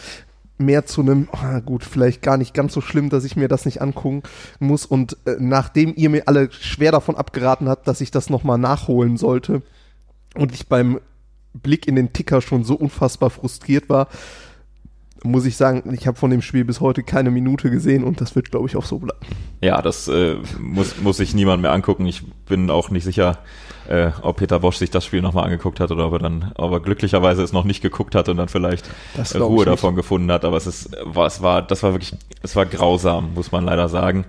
[0.57, 3.65] mehr zu einem, oh, gut, vielleicht gar nicht ganz so schlimm, dass ich mir das
[3.65, 4.23] nicht angucken
[4.59, 4.85] muss.
[4.85, 9.15] Und äh, nachdem ihr mir alle schwer davon abgeraten habt, dass ich das nochmal nachholen
[9.17, 9.61] sollte
[10.35, 10.99] und ich beim
[11.53, 14.07] Blick in den Ticker schon so unfassbar frustriert war,
[15.23, 18.35] muss ich sagen, ich habe von dem Spiel bis heute keine Minute gesehen und das
[18.35, 19.19] wird, glaube ich, auch so bleiben.
[19.61, 22.05] Ja, das äh, muss, muss sich niemand mehr angucken.
[22.05, 23.39] Ich bin auch nicht sicher,
[23.89, 26.71] äh, ob Peter Bosch sich das Spiel nochmal angeguckt hat oder ob er dann, ob
[26.71, 28.89] er glücklicherweise es noch nicht geguckt hat und dann vielleicht
[29.35, 30.45] Ruhe davon gefunden hat.
[30.45, 33.89] Aber es ist, war, es war, das war wirklich, es war grausam, muss man leider
[33.89, 34.25] sagen.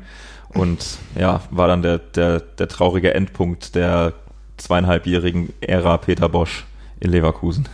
[0.49, 4.15] Und ja, war dann der, der, der traurige Endpunkt der
[4.57, 6.65] zweieinhalbjährigen Ära Peter Bosch
[6.99, 7.69] in Leverkusen.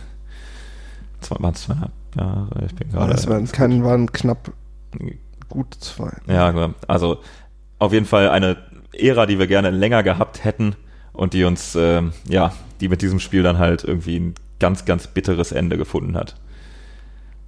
[1.21, 1.91] Zwei, waren es zweieinhalb?
[2.15, 2.65] Jahre.
[2.65, 3.13] Ich bin gerade.
[3.13, 4.51] Das waren, kein, waren knapp
[5.49, 6.11] gut zwei.
[6.27, 7.19] Ja, also
[7.79, 8.57] auf jeden Fall eine
[8.93, 10.75] Ära, die wir gerne länger gehabt hätten
[11.13, 15.07] und die uns, äh, ja, die mit diesem Spiel dann halt irgendwie ein ganz, ganz
[15.07, 16.35] bitteres Ende gefunden hat.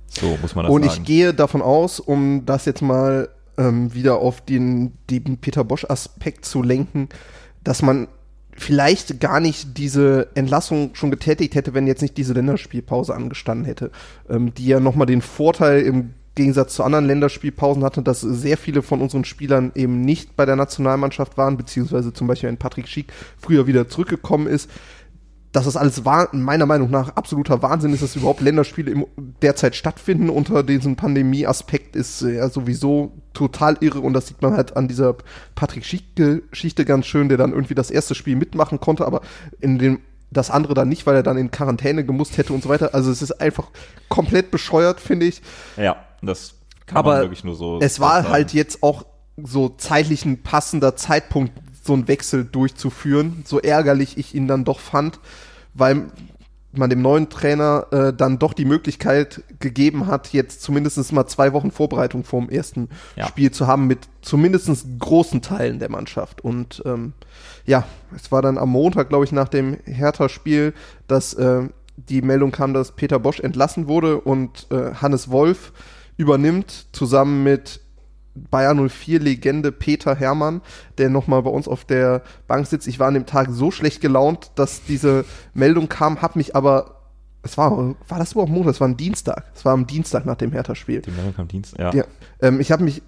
[0.08, 0.94] So muss man das und sagen.
[0.94, 5.64] Und ich gehe davon aus, um das jetzt mal ähm, wieder auf den, den Peter
[5.64, 7.10] Bosch-Aspekt zu lenken,
[7.64, 8.08] dass man
[8.60, 13.92] vielleicht gar nicht diese Entlassung schon getätigt hätte, wenn jetzt nicht diese Länderspielpause angestanden hätte,
[14.30, 18.82] ähm, die ja nochmal den Vorteil im Gegensatz zu anderen Länderspielpausen hatte, dass sehr viele
[18.82, 23.12] von unseren Spielern eben nicht bei der Nationalmannschaft waren, beziehungsweise zum Beispiel wenn Patrick Schick
[23.38, 24.70] früher wieder zurückgekommen ist
[25.52, 29.08] dass das alles meiner Meinung nach absoluter Wahnsinn ist, dass überhaupt Länderspiele im,
[29.42, 34.54] derzeit stattfinden unter diesem Pandemie-Aspekt ist ja äh, sowieso total irre und das sieht man
[34.54, 35.16] halt an dieser
[35.56, 39.22] Patrick Schick-Geschichte ganz schön, der dann irgendwie das erste Spiel mitmachen konnte, aber
[39.60, 40.00] in dem
[40.32, 42.94] das andere dann nicht, weil er dann in Quarantäne gemusst hätte und so weiter.
[42.94, 43.68] Also es ist einfach
[44.10, 45.42] komplett bescheuert, finde ich.
[45.76, 46.54] Ja, das
[46.86, 47.80] kann aber man wirklich nur so.
[47.82, 48.30] Es war sagen.
[48.30, 49.06] halt jetzt auch
[49.44, 51.54] so zeitlich ein passender Zeitpunkt,
[51.90, 55.20] so einen Wechsel durchzuführen, so ärgerlich ich ihn dann doch fand,
[55.74, 56.12] weil
[56.72, 61.52] man dem neuen Trainer äh, dann doch die Möglichkeit gegeben hat, jetzt zumindest mal zwei
[61.52, 63.28] Wochen Vorbereitung vor dem ersten ja.
[63.28, 66.42] Spiel zu haben mit zumindest großen Teilen der Mannschaft.
[66.42, 67.14] Und ähm,
[67.66, 70.76] ja, es war dann am Montag, glaube ich, nach dem Hertha-Spiel,
[71.08, 71.64] dass äh,
[71.98, 75.74] die Meldung kam, dass Peter Bosch entlassen wurde und äh, Hannes Wolf
[76.18, 77.82] übernimmt, zusammen mit
[78.50, 80.62] Bayer 04 Legende Peter Hermann,
[80.98, 82.88] der nochmal bei uns auf der Bank sitzt.
[82.88, 87.00] Ich war an dem Tag so schlecht gelaunt, dass diese Meldung kam, hab mich aber
[87.42, 88.74] es war, war das überhaupt Montag?
[88.74, 89.46] Es war ein Dienstag.
[89.56, 91.02] Es war am Dienstag nach dem Hertha-Spiel.
[91.02, 92.02] Die Meldung kam Dienstag, ja.
[92.02, 92.04] ja
[92.42, 93.02] ähm, ich habe mich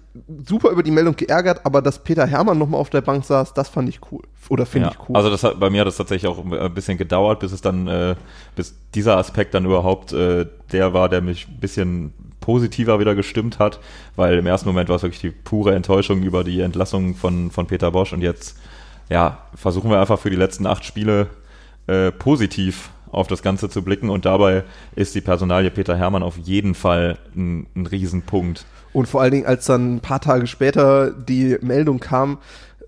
[0.46, 3.68] super über die Meldung geärgert, aber dass Peter Hermann nochmal auf der Bank saß, das
[3.68, 4.22] fand ich cool.
[4.48, 5.16] Oder finde ja, ich cool.
[5.16, 7.86] Also das hat, bei mir hat das tatsächlich auch ein bisschen gedauert, bis es dann,
[7.88, 8.14] äh,
[8.56, 13.58] bis dieser Aspekt dann überhaupt äh, der war, der mich ein bisschen positiver wieder gestimmt
[13.58, 13.80] hat,
[14.16, 17.66] weil im ersten Moment war es wirklich die pure Enttäuschung über die Entlassung von, von
[17.66, 18.58] Peter Bosch und jetzt,
[19.08, 21.28] ja, versuchen wir einfach für die letzten acht Spiele
[21.86, 26.36] äh, positiv auf das Ganze zu blicken und dabei ist die Personalie Peter Hermann auf
[26.36, 28.66] jeden Fall ein, ein Riesenpunkt.
[28.92, 32.38] Und vor allen Dingen, als dann ein paar Tage später die Meldung kam,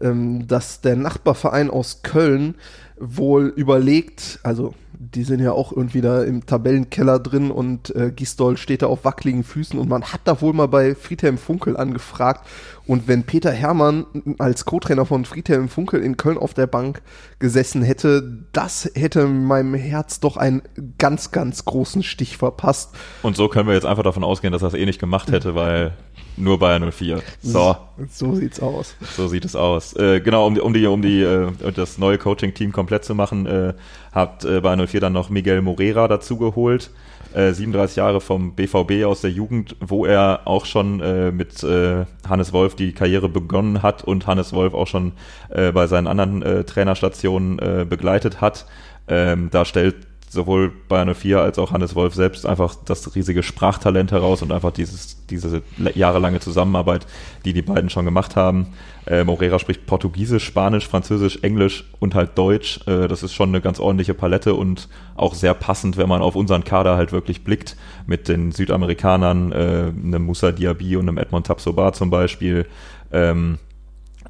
[0.01, 2.55] ähm, dass der Nachbarverein aus Köln
[2.99, 8.57] wohl überlegt, also die sind ja auch irgendwie da im Tabellenkeller drin und äh, Gisdol
[8.57, 12.47] steht da auf wackeligen Füßen und man hat da wohl mal bei Friedhelm Funkel angefragt
[12.87, 14.07] und wenn Peter Hermann
[14.39, 17.03] als Co-Trainer von Friedhelm Funkel in Köln auf der Bank
[17.39, 20.63] gesessen hätte, das hätte meinem Herz doch einen
[20.99, 22.95] ganz, ganz großen Stich verpasst.
[23.23, 25.55] Und so können wir jetzt einfach davon ausgehen, dass er es eh nicht gemacht hätte,
[25.55, 25.93] weil
[26.37, 27.23] nur Bayern 04.
[27.43, 27.77] So.
[28.11, 28.97] So sieht's aus.
[29.17, 29.95] So sieht es aus.
[29.95, 33.75] Äh, genau, um, um die, um die, äh, das neue Coaching-Team komplett zu machen, äh,
[34.13, 36.91] hat äh, Bayern 04 dann noch Miguel Morera dazugeholt.
[37.35, 42.05] Äh, 37 Jahre vom BVB aus der Jugend, wo er auch schon äh, mit äh,
[42.29, 45.13] Hannes Wolf die Karriere begonnen hat und Hannes Wolf auch schon
[45.51, 48.67] äh, bei seinen anderen äh, Trainerstationen äh, begleitet hat.
[49.09, 49.97] Ähm, da stellt
[50.35, 54.73] sowohl Bayern 04 als auch Hannes Wolf selbst einfach das riesige Sprachtalent heraus und einfach
[54.73, 55.63] dieses, diese
[55.95, 57.07] jahrelange Zusammenarbeit,
[57.45, 58.67] die die beiden schon gemacht haben.
[59.07, 62.81] Äh, Morera spricht Portugiesisch, Spanisch, Französisch, Englisch und halt Deutsch.
[62.87, 66.37] Äh, das ist schon eine ganz ordentliche Palette und auch sehr passend, wenn man auf
[66.37, 71.47] unseren Kader halt wirklich blickt, mit den Südamerikanern, äh, einem Musa Diaby und einem Edmond
[71.47, 72.67] Tapsoba zum Beispiel.
[73.13, 73.59] Ähm,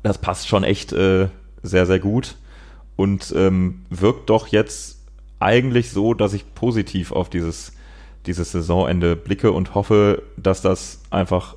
[0.03, 1.29] das passt schon echt äh,
[1.63, 2.37] sehr, sehr gut
[2.97, 4.94] und ähm, wirkt doch jetzt
[5.45, 7.73] eigentlich so, dass ich positiv auf dieses,
[8.27, 11.57] dieses Saisonende blicke und hoffe, dass das einfach,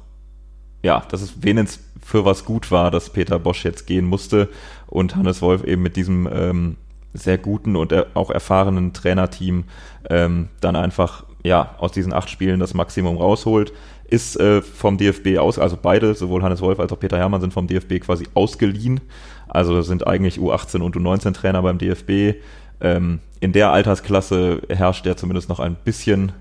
[0.83, 4.49] ja, dass es wenigstens für was gut war, dass Peter Bosch jetzt gehen musste
[4.87, 6.77] und Hannes Wolf eben mit diesem ähm,
[7.13, 9.63] sehr guten und auch erfahrenen Trainerteam
[10.09, 13.73] ähm, dann einfach ja aus diesen acht Spielen das Maximum rausholt.
[14.09, 17.51] Ist äh, vom DFB aus, also beide, sowohl Hannes Wolf als auch Peter Hermann sind
[17.51, 19.01] vom DFB quasi ausgeliehen.
[19.49, 22.37] Also sind eigentlich U18 und U19 Trainer beim DFB
[22.81, 26.31] ähm, in der Altersklasse herrscht ja zumindest noch ein bisschen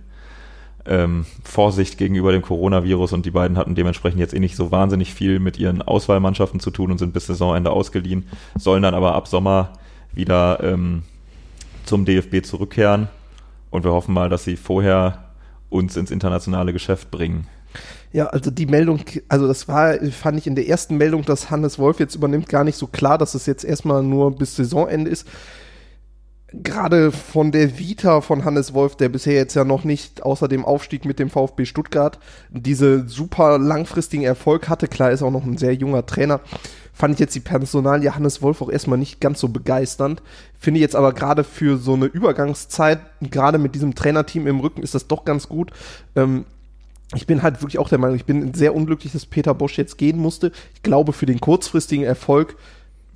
[0.87, 5.12] ähm, Vorsicht gegenüber dem Coronavirus und die beiden hatten dementsprechend jetzt eh nicht so wahnsinnig
[5.12, 9.29] viel mit ihren Auswahlmannschaften zu tun und sind bis Saisonende ausgeliehen, sollen dann aber ab
[9.29, 9.72] Sommer
[10.12, 11.03] wieder ähm,
[11.85, 13.09] zum DFB zurückkehren
[13.70, 15.25] und wir hoffen mal, dass sie vorher
[15.68, 17.46] uns ins internationale Geschäft bringen.
[18.12, 21.79] Ja, also die Meldung, also das war, fand ich in der ersten Meldung, dass Hannes
[21.79, 25.29] Wolf jetzt übernimmt, gar nicht so klar, dass es jetzt erstmal nur bis Saisonende ist
[26.52, 30.64] gerade von der Vita von Hannes Wolf, der bisher jetzt ja noch nicht außer dem
[30.64, 32.18] Aufstieg mit dem VfB Stuttgart
[32.50, 36.40] diese super langfristigen Erfolg hatte, klar ist auch noch ein sehr junger Trainer,
[36.92, 40.22] fand ich jetzt die Personalie Hannes Wolf auch erstmal nicht ganz so begeisternd.
[40.59, 44.82] Finde ich jetzt aber gerade für so eine Übergangszeit, gerade mit diesem Trainerteam im Rücken,
[44.82, 45.72] ist das doch ganz gut.
[46.14, 46.46] Ähm,
[47.14, 49.98] ich bin halt wirklich auch der Meinung, ich bin sehr unglücklich, dass Peter Bosch jetzt
[49.98, 50.52] gehen musste.
[50.74, 52.56] Ich glaube, für den kurzfristigen Erfolg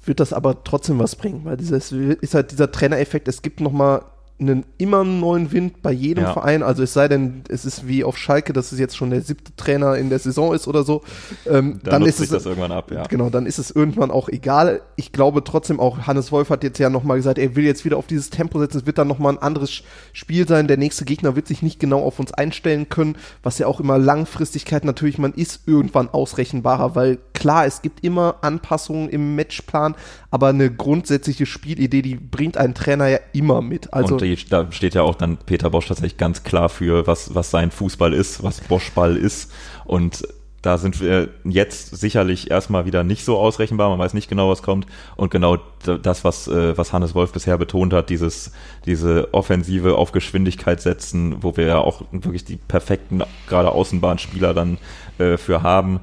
[0.04, 3.72] wird das aber trotzdem was bringen, weil dieses ist halt dieser Trainereffekt, es gibt noch
[3.72, 4.02] mal
[4.40, 6.32] einen immer neuen Wind bei jedem ja.
[6.32, 6.62] Verein.
[6.62, 9.54] Also es sei denn, es ist wie auf Schalke, dass es jetzt schon der siebte
[9.56, 11.02] Trainer in der Saison ist oder so.
[11.46, 13.02] Ähm, dann, dann ist es das irgendwann ab, ja.
[13.04, 14.80] Genau, dann ist es irgendwann auch egal.
[14.96, 17.98] Ich glaube trotzdem auch, Hannes Wolf hat jetzt ja nochmal gesagt, er will jetzt wieder
[17.98, 18.78] auf dieses Tempo setzen.
[18.78, 19.82] Es wird dann nochmal ein anderes
[20.12, 20.68] Spiel sein.
[20.68, 23.98] Der nächste Gegner wird sich nicht genau auf uns einstellen können, was ja auch immer
[23.98, 29.96] Langfristigkeit natürlich, man ist irgendwann ausrechenbarer, weil klar, es gibt immer Anpassungen im Matchplan,
[30.30, 33.92] aber eine grundsätzliche Spielidee, die bringt ein Trainer ja immer mit.
[33.92, 37.50] Also Und da steht ja auch dann Peter Bosch tatsächlich ganz klar für, was, was
[37.50, 39.50] sein Fußball ist, was Boschball ist.
[39.84, 40.22] Und
[40.62, 44.62] da sind wir jetzt sicherlich erstmal wieder nicht so ausrechenbar, man weiß nicht genau, was
[44.62, 44.86] kommt.
[45.16, 45.56] Und genau
[46.02, 48.52] das, was, äh, was Hannes Wolf bisher betont hat, dieses,
[48.84, 54.76] diese Offensive auf Geschwindigkeit setzen, wo wir ja auch wirklich die perfekten, gerade Außenbahnspieler dann
[55.18, 56.00] äh, für haben,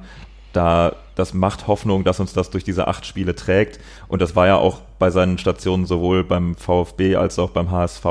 [0.52, 3.80] da das macht Hoffnung, dass uns das durch diese acht Spiele trägt.
[4.06, 8.04] Und das war ja auch bei seinen Stationen sowohl beim VfB als auch beim HSV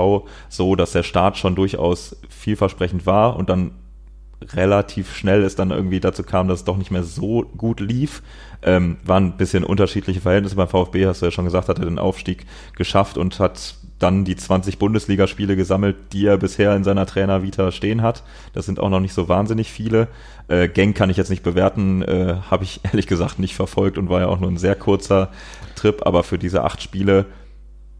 [0.49, 3.71] so, dass der Start schon durchaus vielversprechend war und dann
[4.53, 8.21] relativ schnell es dann irgendwie dazu kam, dass es doch nicht mehr so gut lief.
[8.61, 10.55] Ähm, waren ein bisschen unterschiedliche Verhältnisse.
[10.55, 14.25] Beim VfB hast du ja schon gesagt, hat er den Aufstieg geschafft und hat dann
[14.25, 18.23] die 20 Bundesligaspiele gesammelt, die er bisher in seiner Trainer-Vita stehen hat.
[18.53, 20.07] Das sind auch noch nicht so wahnsinnig viele.
[20.47, 24.09] Äh, Gang kann ich jetzt nicht bewerten, äh, habe ich ehrlich gesagt nicht verfolgt und
[24.09, 25.29] war ja auch nur ein sehr kurzer
[25.75, 27.25] Trip, aber für diese acht Spiele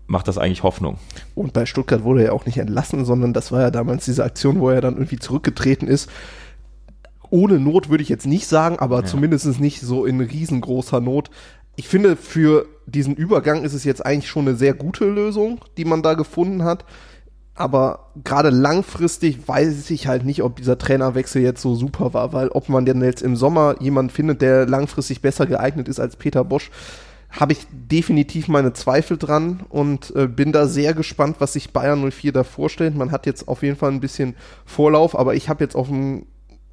[0.08, 0.98] macht das eigentlich Hoffnung.
[1.36, 4.60] Und bei Stuttgart wurde er auch nicht entlassen, sondern das war ja damals diese Aktion,
[4.60, 6.10] wo er dann irgendwie zurückgetreten ist.
[7.30, 9.06] Ohne Not würde ich jetzt nicht sagen, aber ja.
[9.06, 11.30] zumindest nicht so in riesengroßer Not
[11.78, 15.86] ich finde, für diesen Übergang ist es jetzt eigentlich schon eine sehr gute Lösung, die
[15.86, 16.84] man da gefunden hat.
[17.58, 22.50] Aber gerade langfristig weiß ich halt nicht, ob dieser Trainerwechsel jetzt so super war, weil
[22.50, 26.44] ob man denn jetzt im Sommer jemanden findet, der langfristig besser geeignet ist als Peter
[26.44, 26.70] Bosch,
[27.32, 32.08] habe ich definitiv meine Zweifel dran und äh, bin da sehr gespannt, was sich Bayern
[32.12, 32.96] 04 da vorstellt.
[32.96, 36.28] Man hat jetzt auf jeden Fall ein bisschen Vorlauf, aber ich habe jetzt auf dem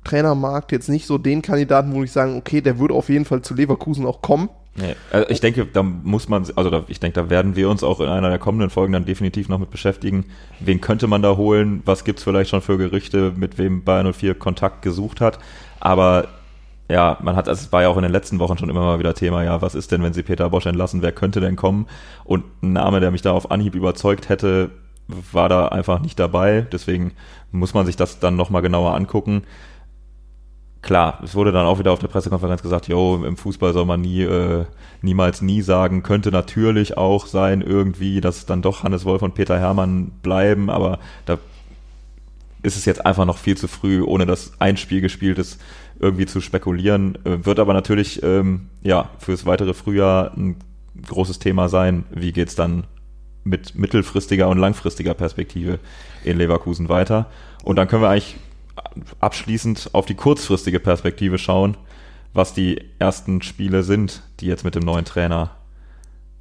[0.04, 3.40] Trainermarkt jetzt nicht so den Kandidaten, wo ich sagen, okay, der würde auf jeden Fall
[3.40, 4.50] zu Leverkusen auch kommen.
[4.76, 8.00] Nee, also ich denke, da muss man, also ich denke, da werden wir uns auch
[8.00, 10.24] in einer der kommenden Folgen dann definitiv noch mit beschäftigen.
[10.58, 11.82] Wen könnte man da holen?
[11.84, 15.38] Was gibt's vielleicht schon für Gerüchte, mit wem Bayern 04 Kontakt gesucht hat?
[15.78, 16.26] Aber
[16.90, 18.98] ja, man hat, also es war ja auch in den letzten Wochen schon immer mal
[18.98, 21.86] wieder Thema, ja, was ist denn, wenn sie Peter Bosch entlassen, wer könnte denn kommen?
[22.24, 24.70] Und ein Name, der mich da auf Anhieb überzeugt hätte,
[25.06, 26.66] war da einfach nicht dabei.
[26.72, 27.12] Deswegen
[27.52, 29.44] muss man sich das dann nochmal genauer angucken
[30.84, 34.00] klar, es wurde dann auch wieder auf der Pressekonferenz gesagt, jo, im Fußball soll man
[34.00, 34.64] nie, äh,
[35.02, 39.58] niemals nie sagen, könnte natürlich auch sein irgendwie, dass dann doch Hannes Wolf und Peter
[39.58, 41.38] Hermann bleiben, aber da
[42.62, 45.60] ist es jetzt einfach noch viel zu früh, ohne dass ein Spiel gespielt ist,
[45.98, 47.18] irgendwie zu spekulieren.
[47.24, 50.56] Äh, wird aber natürlich, ähm, ja, fürs weitere Frühjahr ein
[51.06, 52.04] großes Thema sein.
[52.10, 52.84] Wie geht's dann
[53.42, 55.78] mit mittelfristiger und langfristiger Perspektive
[56.24, 57.26] in Leverkusen weiter?
[57.62, 58.36] Und dann können wir eigentlich
[59.20, 61.76] abschließend auf die kurzfristige Perspektive schauen,
[62.32, 65.52] was die ersten Spiele sind, die jetzt mit dem neuen Trainer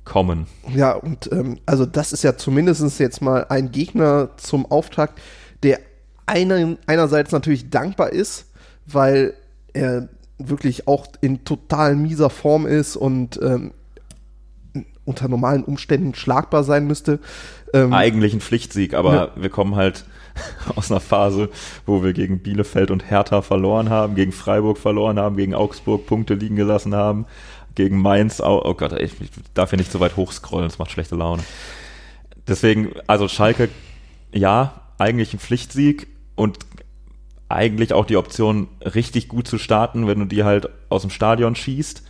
[0.05, 0.47] kommen.
[0.73, 5.21] Ja, und ähm, also das ist ja zumindest jetzt mal ein Gegner zum Auftakt,
[5.61, 5.79] der
[6.25, 8.47] einer, einerseits natürlich dankbar ist,
[8.85, 9.33] weil
[9.73, 13.71] er wirklich auch in total mieser Form ist und ähm,
[15.05, 17.19] unter normalen Umständen schlagbar sein müsste.
[17.73, 19.31] Ähm, Eigentlich ein Pflichtsieg, aber ja.
[19.35, 20.05] wir kommen halt
[20.75, 21.49] aus einer Phase,
[21.85, 26.33] wo wir gegen Bielefeld und Hertha verloren haben, gegen Freiburg verloren haben, gegen Augsburg Punkte
[26.33, 27.25] liegen gelassen haben,
[27.75, 29.13] gegen Mainz, oh, oh Gott, ich
[29.53, 31.43] darf hier nicht so weit hochscrollen, das macht schlechte Laune.
[32.47, 33.69] Deswegen, also Schalke,
[34.31, 36.59] ja, eigentlich ein Pflichtsieg und
[37.49, 41.55] eigentlich auch die Option, richtig gut zu starten, wenn du die halt aus dem Stadion
[41.55, 42.03] schießt.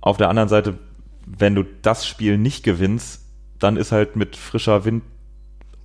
[0.00, 0.78] Auf der anderen Seite,
[1.26, 3.22] wenn du das Spiel nicht gewinnst,
[3.58, 5.04] dann ist halt mit frischer Wind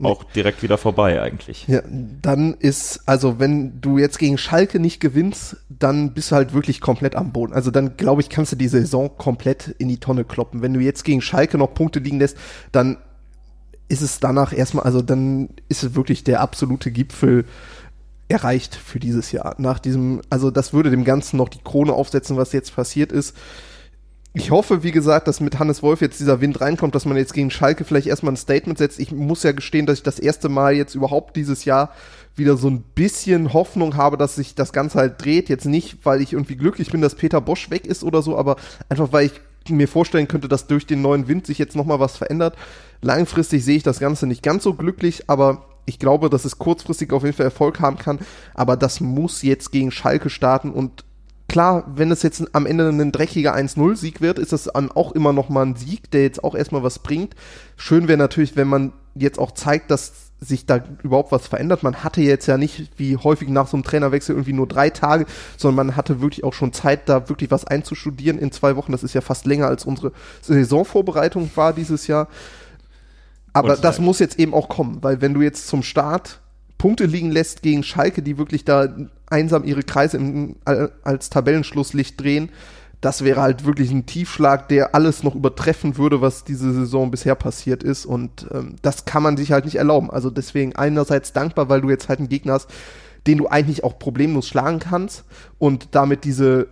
[0.03, 1.67] auch direkt wieder vorbei eigentlich.
[1.67, 1.81] Ja,
[2.21, 6.81] dann ist, also wenn du jetzt gegen Schalke nicht gewinnst, dann bist du halt wirklich
[6.81, 7.53] komplett am Boden.
[7.53, 10.61] Also dann, glaube ich, kannst du die Saison komplett in die Tonne kloppen.
[10.61, 12.37] Wenn du jetzt gegen Schalke noch Punkte liegen lässt,
[12.71, 12.97] dann
[13.89, 17.45] ist es danach erstmal, also dann ist es wirklich der absolute Gipfel
[18.27, 19.55] erreicht für dieses Jahr.
[19.57, 23.35] Nach diesem, also das würde dem Ganzen noch die Krone aufsetzen, was jetzt passiert ist
[24.37, 27.33] ich hoffe, wie gesagt, dass mit Hannes Wolf jetzt dieser Wind reinkommt, dass man jetzt
[27.33, 28.99] gegen Schalke vielleicht erstmal ein Statement setzt.
[28.99, 31.91] Ich muss ja gestehen, dass ich das erste Mal jetzt überhaupt dieses Jahr
[32.35, 35.49] wieder so ein bisschen Hoffnung habe, dass sich das Ganze halt dreht.
[35.49, 38.57] Jetzt nicht, weil ich irgendwie glücklich bin, dass Peter Bosch weg ist oder so, aber
[38.89, 42.15] einfach, weil ich mir vorstellen könnte, dass durch den neuen Wind sich jetzt nochmal was
[42.15, 42.55] verändert.
[43.01, 47.11] Langfristig sehe ich das Ganze nicht ganz so glücklich, aber ich glaube, dass es kurzfristig
[47.11, 48.19] auf jeden Fall Erfolg haben kann.
[48.53, 51.05] Aber das muss jetzt gegen Schalke starten und
[51.47, 55.33] klar, wenn es jetzt am Ende ein dreckiger 1-0-Sieg wird, ist das dann auch immer
[55.33, 57.35] noch mal ein Sieg, der jetzt auch erstmal was bringt.
[57.75, 61.81] Schön wäre natürlich, wenn man jetzt auch zeigt, dass sich da überhaupt was verändert.
[61.81, 65.25] Man hatte jetzt ja nicht wie häufig nach so einem Trainerwechsel irgendwie nur drei Tage,
[65.57, 68.91] sondern man hatte wirklich auch schon Zeit, da wirklich was einzustudieren in zwei Wochen.
[68.91, 72.27] Das ist ja fast länger als unsere Saisonvorbereitung war dieses Jahr.
[73.53, 76.39] Aber das muss jetzt eben auch kommen, weil wenn du jetzt zum Start
[76.77, 78.87] Punkte liegen lässt gegen Schalke, die wirklich da
[79.27, 80.55] einsam ihre Kreise im,
[81.03, 82.49] als Tabellenschlusslicht drehen,
[83.01, 87.35] das wäre halt wirklich ein Tiefschlag, der alles noch übertreffen würde, was diese Saison bisher
[87.35, 88.05] passiert ist.
[88.05, 90.09] Und ähm, das kann man sich halt nicht erlauben.
[90.09, 92.69] Also deswegen einerseits dankbar, weil du jetzt halt einen Gegner hast,
[93.27, 95.25] den du eigentlich auch problemlos schlagen kannst
[95.59, 96.67] und damit diese,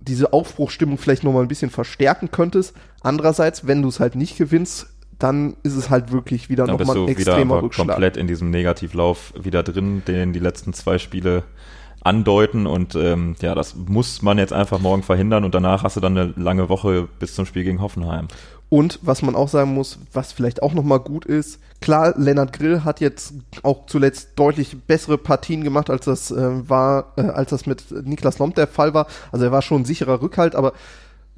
[0.00, 2.74] diese Aufbruchstimmung vielleicht nochmal ein bisschen verstärken könntest.
[3.00, 4.86] Andererseits, wenn du es halt nicht gewinnst,
[5.22, 7.88] dann ist es halt wirklich wieder nochmal ein extremer wieder Rückschlag.
[7.88, 11.44] komplett in diesem Negativlauf wieder drin, den die letzten zwei Spiele
[12.02, 16.00] andeuten und ähm, ja, das muss man jetzt einfach morgen verhindern und danach hast du
[16.00, 18.28] dann eine lange Woche bis zum Spiel gegen Hoffenheim.
[18.70, 22.84] Und was man auch sagen muss, was vielleicht auch nochmal gut ist, klar, Lennart Grill
[22.84, 27.66] hat jetzt auch zuletzt deutlich bessere Partien gemacht, als das äh, war, äh, als das
[27.66, 29.08] mit Niklas Lomb der Fall war.
[29.32, 30.72] Also er war schon ein sicherer Rückhalt, aber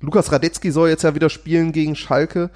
[0.00, 2.50] Lukas Radetzky soll jetzt ja wieder spielen gegen Schalke.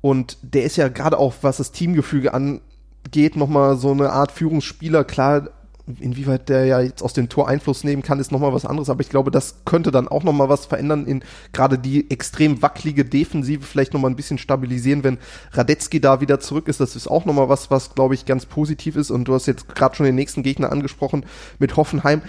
[0.00, 5.04] Und der ist ja gerade auch, was das Teamgefüge angeht, nochmal so eine Art Führungsspieler.
[5.04, 5.50] Klar,
[5.98, 8.88] inwieweit der ja jetzt aus dem Tor Einfluss nehmen kann, ist nochmal was anderes.
[8.90, 11.22] Aber ich glaube, das könnte dann auch nochmal was verändern in
[11.52, 15.18] gerade die extrem wackelige Defensive, vielleicht nochmal ein bisschen stabilisieren, wenn
[15.52, 16.80] Radetzky da wieder zurück ist.
[16.80, 19.10] Das ist auch nochmal was, was glaube ich ganz positiv ist.
[19.10, 21.26] Und du hast jetzt gerade schon den nächsten Gegner angesprochen
[21.58, 22.22] mit Hoffenheim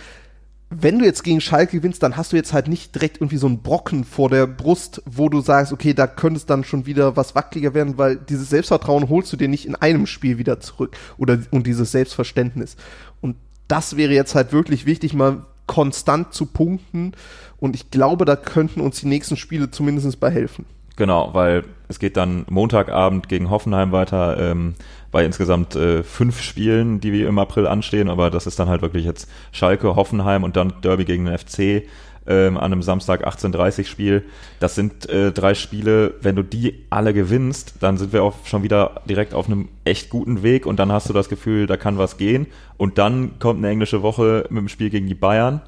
[0.73, 3.47] wenn du jetzt gegen Schalke gewinnst, dann hast du jetzt halt nicht direkt irgendwie so
[3.47, 7.17] einen Brocken vor der Brust, wo du sagst, okay, da könnte es dann schon wieder
[7.17, 10.95] was wackeliger werden, weil dieses Selbstvertrauen holst du dir nicht in einem Spiel wieder zurück
[11.17, 12.77] oder und dieses Selbstverständnis.
[13.19, 13.35] Und
[13.67, 17.11] das wäre jetzt halt wirklich wichtig, mal konstant zu punkten.
[17.57, 20.65] Und ich glaube, da könnten uns die nächsten Spiele zumindest bei helfen.
[20.97, 24.75] Genau, weil es geht dann Montagabend gegen Hoffenheim weiter ähm,
[25.11, 28.81] bei insgesamt äh, fünf Spielen, die wir im April anstehen, aber das ist dann halt
[28.81, 31.83] wirklich jetzt Schalke, Hoffenheim und dann Derby gegen den FC
[32.27, 34.23] ähm, an einem Samstag 18:30 Spiel.
[34.59, 38.63] Das sind äh, drei Spiele, wenn du die alle gewinnst, dann sind wir auch schon
[38.63, 41.97] wieder direkt auf einem echt guten Weg und dann hast du das Gefühl, da kann
[41.97, 45.61] was gehen und dann kommt eine englische Woche mit dem Spiel gegen die Bayern.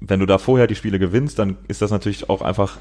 [0.00, 2.78] Wenn du da vorher die Spiele gewinnst, dann ist das natürlich auch einfach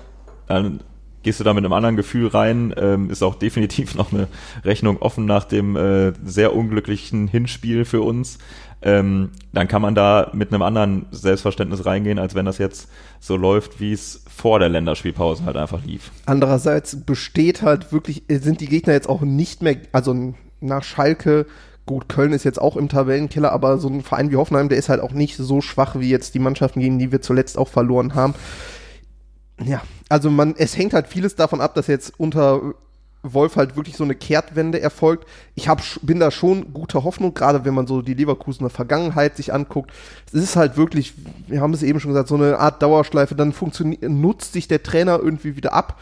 [0.48, 0.82] dann
[1.26, 2.74] gehst du da mit einem anderen Gefühl rein.
[2.78, 4.28] Ähm, ist auch definitiv noch eine
[4.64, 8.38] Rechnung offen nach dem äh, sehr unglücklichen Hinspiel für uns.
[8.84, 13.36] Ähm, dann kann man da mit einem anderen Selbstverständnis reingehen, als wenn das jetzt so
[13.36, 16.12] läuft, wie es vor der Länderspielpause halt einfach lief.
[16.28, 21.48] Andererseits besteht halt wirklich, sind die Gegner jetzt auch nicht mehr, also nach Schalke
[21.88, 24.90] Gut, Köln ist jetzt auch im Tabellenkeller, aber so ein Verein wie Hoffenheim, der ist
[24.90, 28.16] halt auch nicht so schwach wie jetzt die Mannschaften, gegen die wir zuletzt auch verloren
[28.16, 28.34] haben
[29.64, 32.74] ja, also man, es hängt halt vieles davon ab, dass jetzt unter
[33.34, 35.28] Wolf halt wirklich so eine Kehrtwende erfolgt.
[35.56, 39.54] Ich hab, bin da schon guter Hoffnung, gerade wenn man so die Leverkusener Vergangenheit sich
[39.54, 39.92] anguckt.
[40.28, 41.14] Es ist halt wirklich,
[41.48, 43.36] wir haben es eben schon gesagt, so eine Art Dauerschleife.
[43.36, 46.00] Dann funktioniert, nutzt sich der Trainer irgendwie wieder ab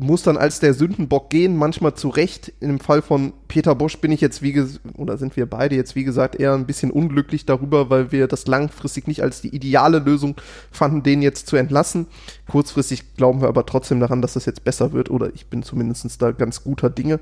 [0.00, 2.52] muss dann als der Sündenbock gehen, manchmal zu Recht.
[2.60, 4.58] Im Fall von Peter Bosch bin ich jetzt, wie
[4.96, 8.46] oder sind wir beide jetzt, wie gesagt, eher ein bisschen unglücklich darüber, weil wir das
[8.46, 10.36] langfristig nicht als die ideale Lösung
[10.70, 12.06] fanden, den jetzt zu entlassen.
[12.48, 16.20] Kurzfristig glauben wir aber trotzdem daran, dass das jetzt besser wird, oder ich bin zumindest
[16.22, 17.20] da ganz guter Dinge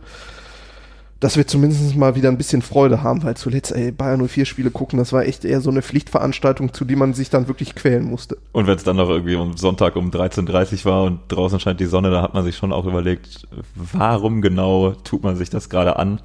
[1.21, 4.71] dass wir zumindest mal wieder ein bisschen Freude haben, weil zuletzt, ey, Bayern 04 Spiele
[4.71, 8.05] gucken, das war echt eher so eine Pflichtveranstaltung, zu die man sich dann wirklich quälen
[8.05, 8.39] musste.
[8.53, 11.87] Und wenn es dann noch irgendwie um Sonntag um 13.30 war und draußen scheint die
[11.87, 15.97] Sonne, da hat man sich schon auch überlegt, warum genau tut man sich das gerade
[15.97, 16.21] an?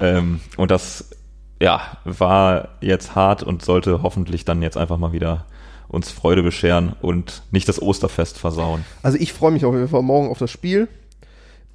[0.00, 1.08] Ähm, und das,
[1.60, 5.46] ja, war jetzt hart und sollte hoffentlich dann jetzt einfach mal wieder
[5.88, 8.84] uns Freude bescheren und nicht das Osterfest versauen.
[9.02, 10.88] Also ich freue mich auf jeden Fall morgen auf das Spiel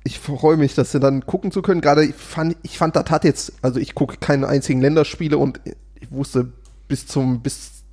[0.04, 1.82] ich freue mich, dass sie dann gucken zu können.
[1.82, 5.60] Gerade ich fand, ich fand, das hat jetzt, also ich gucke keine einzigen Länderspiele und
[6.00, 6.52] ich wusste
[6.88, 7.84] bis zum, bis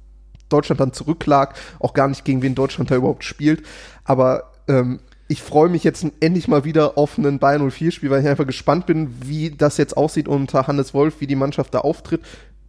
[0.49, 3.63] Deutschland dann zurücklag, auch gar nicht gegen wen Deutschland da überhaupt spielt.
[4.05, 8.29] Aber ähm, ich freue mich jetzt endlich mal wieder auf einen Bayern 04-Spiel, weil ich
[8.29, 12.23] einfach gespannt bin, wie das jetzt aussieht unter Hannes Wolf, wie die Mannschaft da auftritt.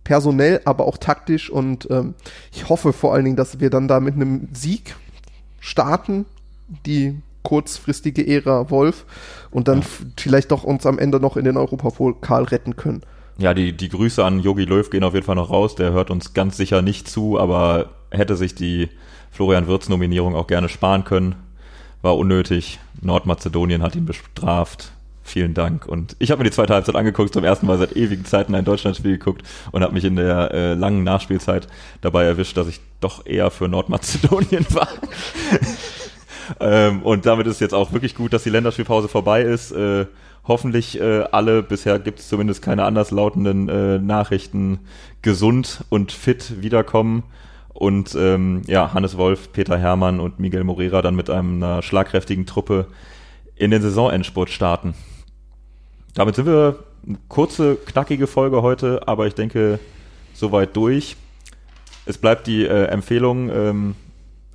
[0.03, 1.49] Personell, aber auch taktisch.
[1.49, 2.15] Und ähm,
[2.51, 4.95] ich hoffe vor allen Dingen, dass wir dann da mit einem Sieg
[5.61, 6.25] starten,
[6.85, 9.05] die kurzfristige Ära Wolf
[9.49, 9.85] und dann ja.
[10.17, 13.01] vielleicht doch uns am Ende noch in den Europapokal retten können.
[13.39, 15.73] Ja, die, die Grüße an Yogi Löw gehen auf jeden Fall noch raus.
[15.73, 18.89] Der hört uns ganz sicher nicht zu, aber hätte sich die
[19.31, 21.35] Florian Wirtz-Nominierung auch gerne sparen können.
[22.03, 22.79] War unnötig.
[23.01, 24.91] Nordmazedonien hat ihn bestraft.
[25.23, 25.87] Vielen Dank.
[25.87, 28.65] Und ich habe mir die zweite Halbzeit angeguckt, zum ersten Mal seit ewigen Zeiten ein
[28.65, 29.41] Deutschlandspiel geguckt
[29.71, 31.67] und habe mich in der äh, langen Nachspielzeit
[32.01, 34.89] dabei erwischt, dass ich doch eher für Nordmazedonien war.
[36.59, 39.71] Ähm, und damit ist jetzt auch wirklich gut, dass die Länderspielpause vorbei ist.
[39.71, 40.05] Äh,
[40.47, 44.79] hoffentlich äh, alle, bisher gibt es zumindest keine anderslautenden äh, Nachrichten,
[45.21, 47.23] gesund und fit wiederkommen.
[47.73, 52.87] Und ähm, ja, Hannes Wolf, Peter Hermann und Miguel Morera dann mit einer schlagkräftigen Truppe
[53.55, 54.95] in den Saisonendspurt starten.
[56.15, 59.79] Damit sind wir eine kurze, knackige Folge heute, aber ich denke,
[60.33, 61.15] soweit durch.
[62.05, 63.95] Es bleibt die äh, Empfehlung, ähm,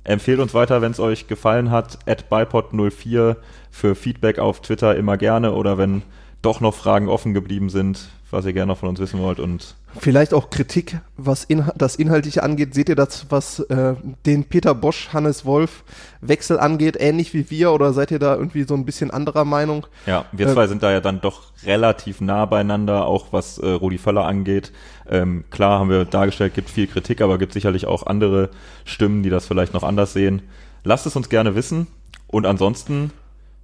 [0.05, 1.97] Empfehlt uns weiter, wenn es euch gefallen hat.
[2.07, 3.35] At bipod04
[3.71, 6.03] für Feedback auf Twitter immer gerne oder wenn
[6.41, 9.75] doch noch Fragen offen geblieben sind, was ihr gerne noch von uns wissen wollt und
[9.97, 12.73] Vielleicht auch Kritik, was in, das Inhaltliche angeht.
[12.73, 15.83] Seht ihr das, was äh, den Peter Bosch, Hannes Wolf
[16.19, 19.87] Wechsel angeht, ähnlich wie wir oder seid ihr da irgendwie so ein bisschen anderer Meinung?
[20.05, 23.69] Ja, wir äh, zwei sind da ja dann doch relativ nah beieinander, auch was äh,
[23.69, 24.73] Rudi Völler angeht.
[25.09, 28.49] Ähm, klar haben wir dargestellt, gibt viel Kritik, aber gibt sicherlich auch andere
[28.83, 30.41] Stimmen, die das vielleicht noch anders sehen.
[30.83, 31.87] Lasst es uns gerne wissen
[32.27, 33.11] und ansonsten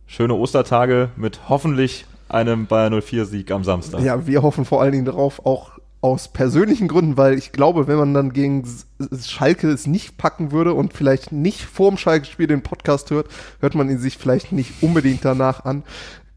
[0.08, 4.02] schöne Ostertage mit hoffentlich einem Bayern 04 Sieg am Samstag.
[4.02, 5.72] Ja, wir hoffen vor allen Dingen darauf, auch
[6.02, 8.68] aus persönlichen Gründen, weil ich glaube, wenn man dann gegen
[9.24, 13.28] Schalke es nicht packen würde und vielleicht nicht vorm Schalke-Spiel den Podcast hört,
[13.60, 15.84] hört man ihn sich vielleicht nicht unbedingt danach an.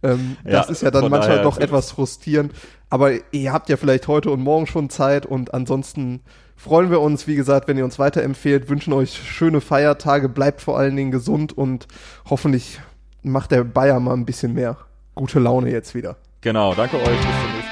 [0.03, 2.53] Ähm, ja, das ist ja dann manchmal doch etwas frustrierend.
[2.91, 6.21] Aber ihr habt ja vielleicht heute und morgen schon Zeit und ansonsten
[6.57, 10.79] freuen wir uns, wie gesagt, wenn ihr uns weiterempfehlt, wünschen euch schöne Feiertage, bleibt vor
[10.79, 11.89] allen Dingen gesund und
[12.29, 12.81] hoffentlich
[13.23, 14.77] macht der Bayer mal ein bisschen mehr
[15.15, 16.17] gute Laune jetzt wieder.
[16.41, 17.05] Genau, danke euch.
[17.05, 17.64] Bis zum nächsten Mal.